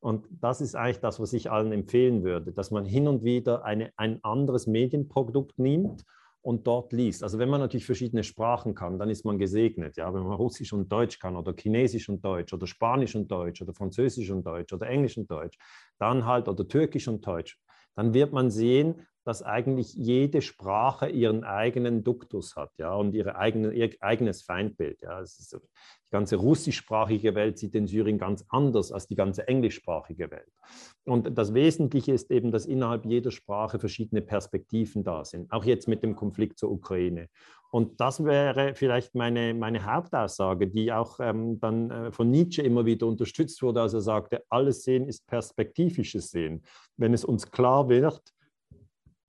Und 0.00 0.26
das 0.30 0.62
ist 0.62 0.74
eigentlich 0.74 1.00
das, 1.00 1.20
was 1.20 1.34
ich 1.34 1.50
allen 1.50 1.70
empfehlen 1.70 2.24
würde, 2.24 2.52
dass 2.52 2.70
man 2.70 2.86
hin 2.86 3.06
und 3.06 3.24
wieder 3.24 3.62
eine, 3.64 3.92
ein 3.96 4.24
anderes 4.24 4.66
Medienprodukt 4.66 5.58
nimmt 5.58 6.02
und 6.42 6.66
dort 6.66 6.92
liest. 6.92 7.22
Also 7.22 7.38
wenn 7.38 7.48
man 7.48 7.60
natürlich 7.60 7.86
verschiedene 7.86 8.24
Sprachen 8.24 8.74
kann, 8.74 8.98
dann 8.98 9.08
ist 9.08 9.24
man 9.24 9.38
gesegnet. 9.38 9.96
Ja? 9.96 10.12
Wenn 10.12 10.24
man 10.24 10.34
Russisch 10.34 10.72
und 10.72 10.90
Deutsch 10.90 11.18
kann 11.20 11.36
oder 11.36 11.54
Chinesisch 11.56 12.08
und 12.08 12.24
Deutsch 12.24 12.52
oder 12.52 12.66
Spanisch 12.66 13.14
und 13.14 13.30
Deutsch 13.30 13.62
oder 13.62 13.72
Französisch 13.72 14.30
und 14.30 14.44
Deutsch 14.44 14.72
oder 14.72 14.88
Englisch 14.88 15.16
und 15.16 15.30
Deutsch, 15.30 15.56
dann 15.98 16.26
halt 16.26 16.48
oder 16.48 16.66
Türkisch 16.66 17.06
und 17.06 17.24
Deutsch, 17.24 17.58
dann 17.94 18.12
wird 18.12 18.32
man 18.32 18.50
sehen, 18.50 19.06
dass 19.24 19.42
eigentlich 19.42 19.94
jede 19.94 20.42
Sprache 20.42 21.08
ihren 21.08 21.44
eigenen 21.44 22.02
Duktus 22.02 22.56
hat 22.56 22.70
ja, 22.78 22.94
und 22.94 23.14
ihre 23.14 23.36
eigene, 23.36 23.72
ihr 23.72 23.90
eigenes 24.00 24.42
Feindbild. 24.42 25.02
Ja. 25.02 25.24
So, 25.24 25.58
die 25.58 26.10
ganze 26.10 26.36
russischsprachige 26.36 27.34
Welt 27.34 27.58
sieht 27.58 27.74
in 27.74 27.86
Syrien 27.86 28.18
ganz 28.18 28.44
anders 28.48 28.92
als 28.92 29.06
die 29.06 29.14
ganze 29.14 29.46
englischsprachige 29.48 30.30
Welt. 30.30 30.52
Und 31.04 31.38
das 31.38 31.54
Wesentliche 31.54 32.12
ist 32.12 32.30
eben, 32.30 32.50
dass 32.50 32.66
innerhalb 32.66 33.06
jeder 33.06 33.30
Sprache 33.30 33.78
verschiedene 33.78 34.22
Perspektiven 34.22 35.04
da 35.04 35.24
sind, 35.24 35.50
auch 35.52 35.64
jetzt 35.64 35.88
mit 35.88 36.02
dem 36.02 36.16
Konflikt 36.16 36.58
zur 36.58 36.70
Ukraine. 36.70 37.28
Und 37.72 38.00
das 38.02 38.22
wäre 38.22 38.74
vielleicht 38.74 39.14
meine, 39.14 39.54
meine 39.54 39.86
Hauptaussage, 39.86 40.68
die 40.68 40.92
auch 40.92 41.18
ähm, 41.20 41.58
dann 41.58 41.90
äh, 41.90 42.12
von 42.12 42.30
Nietzsche 42.30 42.60
immer 42.60 42.84
wieder 42.84 43.06
unterstützt 43.06 43.62
wurde, 43.62 43.80
als 43.80 43.94
er 43.94 44.02
sagte, 44.02 44.44
alles 44.50 44.82
Sehen 44.82 45.08
ist 45.08 45.26
perspektivisches 45.26 46.30
Sehen. 46.30 46.64
Wenn 46.98 47.14
es 47.14 47.24
uns 47.24 47.50
klar 47.50 47.88
wird, 47.88 48.20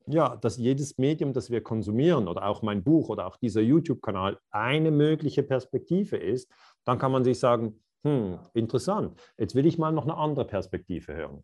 ja, 0.07 0.35
dass 0.35 0.57
jedes 0.57 0.97
Medium, 0.97 1.33
das 1.33 1.49
wir 1.49 1.61
konsumieren 1.61 2.27
oder 2.27 2.45
auch 2.45 2.61
mein 2.61 2.83
Buch 2.83 3.09
oder 3.09 3.27
auch 3.27 3.37
dieser 3.37 3.61
YouTube-Kanal 3.61 4.39
eine 4.51 4.91
mögliche 4.91 5.43
Perspektive 5.43 6.17
ist, 6.17 6.49
dann 6.83 6.99
kann 6.99 7.11
man 7.11 7.23
sich 7.23 7.39
sagen, 7.39 7.79
hm, 8.03 8.39
interessant, 8.53 9.19
jetzt 9.37 9.55
will 9.55 9.65
ich 9.65 9.77
mal 9.77 9.91
noch 9.91 10.03
eine 10.03 10.17
andere 10.17 10.45
Perspektive 10.45 11.13
hören. 11.13 11.43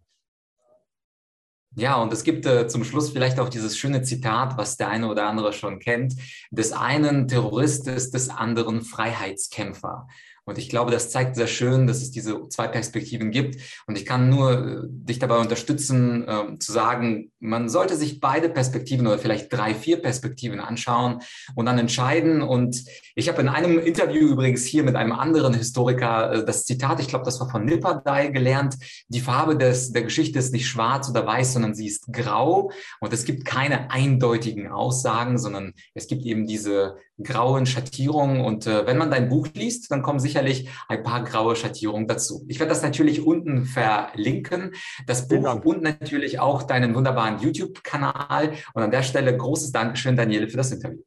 Ja, 1.76 2.02
und 2.02 2.12
es 2.12 2.24
gibt 2.24 2.46
äh, 2.48 2.68
zum 2.68 2.84
Schluss 2.84 3.12
vielleicht 3.12 3.40
auch 3.40 3.48
dieses 3.48 3.78
schöne 3.78 4.02
Zitat, 4.02 4.58
was 4.58 4.76
der 4.76 4.90
eine 4.90 5.08
oder 5.08 5.28
andere 5.28 5.54
schon 5.54 5.80
kennt. 5.80 6.16
Des 6.50 6.74
einen 6.74 7.28
Terrorist 7.28 7.88
ist 7.88 8.16
des 8.16 8.30
anderen 8.30 8.82
Freiheitskämpfer. 8.82 10.08
Und 10.50 10.58
ich 10.58 10.68
glaube, 10.68 10.90
das 10.90 11.12
zeigt 11.12 11.36
sehr 11.36 11.46
schön, 11.46 11.86
dass 11.86 12.02
es 12.02 12.10
diese 12.10 12.50
zwei 12.50 12.68
Perspektiven 12.68 13.30
gibt. 13.30 13.62
Und 13.86 13.96
ich 14.00 14.06
kann 14.06 14.30
nur 14.30 14.52
äh, 14.52 14.78
dich 14.88 15.20
dabei 15.20 15.38
unterstützen, 15.38 16.28
äh, 16.28 16.58
zu 16.58 16.72
sagen, 16.72 17.32
man 17.40 17.70
sollte 17.70 17.96
sich 17.96 18.20
beide 18.20 18.50
Perspektiven 18.50 19.06
oder 19.06 19.20
vielleicht 19.20 19.54
drei, 19.54 19.76
vier 19.76 20.02
Perspektiven 20.02 20.60
anschauen 20.60 21.20
und 21.54 21.68
dann 21.68 21.78
entscheiden. 21.78 22.42
Und 22.42 22.84
ich 23.14 23.30
habe 23.30 23.42
in 23.42 23.48
einem 23.48 23.78
Interview 23.78 24.28
übrigens 24.28 24.66
hier 24.66 24.82
mit 24.82 24.96
einem 24.96 25.12
anderen 25.12 25.54
Historiker 25.54 26.34
äh, 26.34 26.46
das 26.46 26.66
Zitat, 26.66 27.00
ich 27.00 27.10
glaube, 27.10 27.26
das 27.26 27.40
war 27.40 27.48
von 27.48 27.66
Nipperdey 27.66 28.32
gelernt, 28.32 28.76
die 29.08 29.20
Farbe 29.20 29.56
des, 29.56 29.92
der 29.92 30.02
Geschichte 30.02 30.40
ist 30.40 30.52
nicht 30.52 30.68
schwarz 30.68 31.12
oder 31.12 31.28
weiß, 31.28 31.54
sondern 31.54 31.76
sie 31.76 31.86
ist 31.86 32.12
grau. 32.12 32.72
Und 33.00 33.14
es 33.14 33.24
gibt 33.24 33.46
keine 33.46 33.92
eindeutigen 33.92 34.68
Aussagen, 34.68 35.38
sondern 35.38 35.74
es 35.94 36.08
gibt 36.08 36.26
eben 36.26 36.48
diese 36.48 36.96
grauen 37.24 37.66
Schattierungen. 37.66 38.42
Und 38.42 38.68
äh, 38.68 38.86
wenn 38.86 38.98
man 38.98 39.12
dein 39.12 39.30
Buch 39.30 39.48
liest, 39.54 39.92
dann 39.92 40.02
kommen 40.02 40.20
sicherlich 40.20 40.70
ein 40.88 41.04
paar 41.04 41.24
graue 41.24 41.56
Schattierungen 41.56 42.08
dazu. 42.08 42.46
Ich 42.48 42.60
werde 42.60 42.70
das 42.70 42.82
natürlich 42.82 43.26
unten 43.26 43.66
verlinken, 43.66 44.72
das 45.06 45.28
Buch 45.28 45.64
und 45.64 45.82
natürlich 45.82 46.40
auch 46.40 46.64
deinen 46.64 46.96
wunderbaren 46.96 47.40
YouTube-Kanal. 47.40 48.54
Und 48.74 48.84
an 48.84 48.92
der 48.92 49.04
Stelle 49.04 49.36
großes 49.36 49.72
Dankeschön, 49.72 50.16
Daniele, 50.16 50.50
für 50.50 50.58
das 50.58 50.72
Interview. 50.72 51.02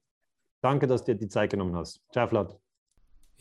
Danke, 0.63 0.87
dass 0.87 1.05
du 1.05 1.13
dir 1.13 1.19
die 1.19 1.29
Zeit 1.29 1.51
genommen 1.51 1.75
hast. 1.77 2.01
Ciao, 2.13 2.29
Vlad. 2.29 2.57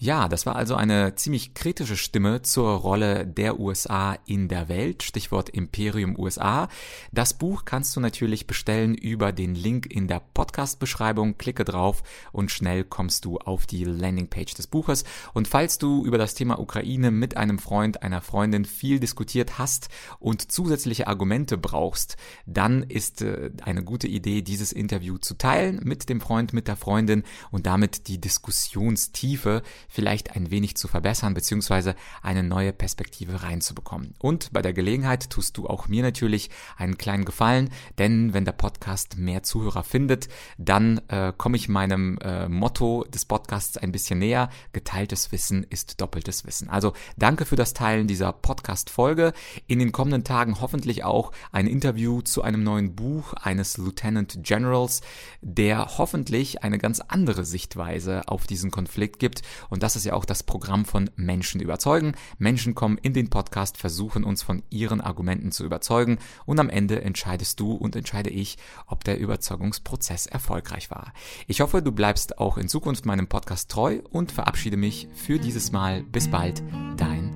Ja, 0.03 0.27
das 0.27 0.47
war 0.47 0.55
also 0.55 0.73
eine 0.73 1.13
ziemlich 1.13 1.53
kritische 1.53 1.95
Stimme 1.95 2.41
zur 2.41 2.71
Rolle 2.71 3.27
der 3.27 3.59
USA 3.59 4.17
in 4.25 4.47
der 4.47 4.67
Welt, 4.67 5.03
Stichwort 5.03 5.47
Imperium 5.49 6.17
USA. 6.17 6.69
Das 7.11 7.35
Buch 7.35 7.65
kannst 7.65 7.95
du 7.95 7.99
natürlich 7.99 8.47
bestellen 8.47 8.95
über 8.95 9.31
den 9.31 9.53
Link 9.53 9.85
in 9.85 10.07
der 10.07 10.19
Podcast-Beschreibung. 10.33 11.37
Klicke 11.37 11.65
drauf 11.65 12.01
und 12.31 12.49
schnell 12.49 12.83
kommst 12.83 13.25
du 13.25 13.37
auf 13.37 13.67
die 13.67 13.83
Landingpage 13.83 14.55
des 14.55 14.65
Buches. 14.65 15.03
Und 15.33 15.47
falls 15.47 15.77
du 15.77 16.03
über 16.03 16.17
das 16.17 16.33
Thema 16.33 16.59
Ukraine 16.59 17.11
mit 17.11 17.37
einem 17.37 17.59
Freund, 17.59 18.01
einer 18.01 18.21
Freundin 18.21 18.65
viel 18.65 18.99
diskutiert 18.99 19.59
hast 19.59 19.89
und 20.17 20.51
zusätzliche 20.51 21.05
Argumente 21.05 21.59
brauchst, 21.59 22.17
dann 22.47 22.81
ist 22.81 23.21
äh, 23.21 23.51
eine 23.61 23.83
gute 23.83 24.07
Idee, 24.07 24.41
dieses 24.41 24.71
Interview 24.71 25.19
zu 25.19 25.35
teilen 25.35 25.79
mit 25.83 26.09
dem 26.09 26.21
Freund, 26.21 26.53
mit 26.53 26.67
der 26.67 26.75
Freundin 26.75 27.21
und 27.51 27.67
damit 27.67 28.07
die 28.07 28.19
Diskussionstiefe 28.19 29.61
vielleicht 29.91 30.35
ein 30.35 30.49
wenig 30.49 30.75
zu 30.77 30.87
verbessern 30.87 31.33
beziehungsweise 31.33 31.95
eine 32.21 32.43
neue 32.43 32.71
Perspektive 32.71 33.43
reinzubekommen. 33.43 34.15
Und 34.19 34.53
bei 34.53 34.61
der 34.61 34.73
Gelegenheit 34.73 35.29
tust 35.29 35.57
du 35.57 35.67
auch 35.67 35.87
mir 35.87 36.01
natürlich 36.01 36.49
einen 36.77 36.97
kleinen 36.97 37.25
Gefallen, 37.25 37.69
denn 37.97 38.33
wenn 38.33 38.45
der 38.45 38.53
Podcast 38.53 39.17
mehr 39.17 39.43
Zuhörer 39.43 39.83
findet, 39.83 40.29
dann 40.57 41.01
äh, 41.09 41.33
komme 41.37 41.57
ich 41.57 41.67
meinem 41.67 42.17
äh, 42.19 42.47
Motto 42.47 43.05
des 43.13 43.25
Podcasts 43.25 43.77
ein 43.77 43.91
bisschen 43.91 44.19
näher. 44.19 44.49
Geteiltes 44.71 45.31
Wissen 45.31 45.65
ist 45.69 45.99
doppeltes 45.99 46.45
Wissen. 46.45 46.69
Also 46.69 46.93
danke 47.17 47.45
für 47.45 47.57
das 47.57 47.73
Teilen 47.73 48.07
dieser 48.07 48.31
Podcast-Folge. 48.31 49.33
In 49.67 49.79
den 49.79 49.91
kommenden 49.91 50.23
Tagen 50.23 50.61
hoffentlich 50.61 51.03
auch 51.03 51.31
ein 51.51 51.67
Interview 51.67 52.21
zu 52.21 52.41
einem 52.41 52.63
neuen 52.63 52.95
Buch 52.95 53.33
eines 53.33 53.77
Lieutenant 53.77 54.39
Generals, 54.43 55.01
der 55.41 55.97
hoffentlich 55.97 56.63
eine 56.63 56.77
ganz 56.77 57.01
andere 57.01 57.43
Sichtweise 57.43 58.27
auf 58.27 58.47
diesen 58.47 58.71
Konflikt 58.71 59.19
gibt 59.19 59.41
und 59.69 59.80
und 59.81 59.85
das 59.85 59.95
ist 59.95 60.05
ja 60.05 60.13
auch 60.13 60.25
das 60.25 60.43
Programm 60.43 60.85
von 60.85 61.09
Menschen 61.15 61.59
überzeugen. 61.59 62.13
Menschen 62.37 62.75
kommen 62.75 62.99
in 62.99 63.13
den 63.13 63.31
Podcast, 63.31 63.77
versuchen 63.77 64.23
uns 64.23 64.43
von 64.43 64.61
ihren 64.69 65.01
Argumenten 65.01 65.51
zu 65.51 65.65
überzeugen 65.65 66.19
und 66.45 66.59
am 66.59 66.69
Ende 66.69 67.01
entscheidest 67.01 67.59
du 67.59 67.71
und 67.71 67.95
entscheide 67.95 68.29
ich, 68.29 68.59
ob 68.85 69.03
der 69.03 69.19
Überzeugungsprozess 69.19 70.27
erfolgreich 70.27 70.91
war. 70.91 71.13
Ich 71.47 71.61
hoffe, 71.61 71.81
du 71.81 71.91
bleibst 71.91 72.37
auch 72.37 72.59
in 72.59 72.69
Zukunft 72.69 73.07
meinem 73.07 73.25
Podcast 73.25 73.71
treu 73.71 74.01
und 74.11 74.31
verabschiede 74.31 74.77
mich 74.77 75.07
für 75.15 75.39
dieses 75.39 75.71
Mal. 75.71 76.03
Bis 76.03 76.27
bald, 76.27 76.61
dein 76.97 77.33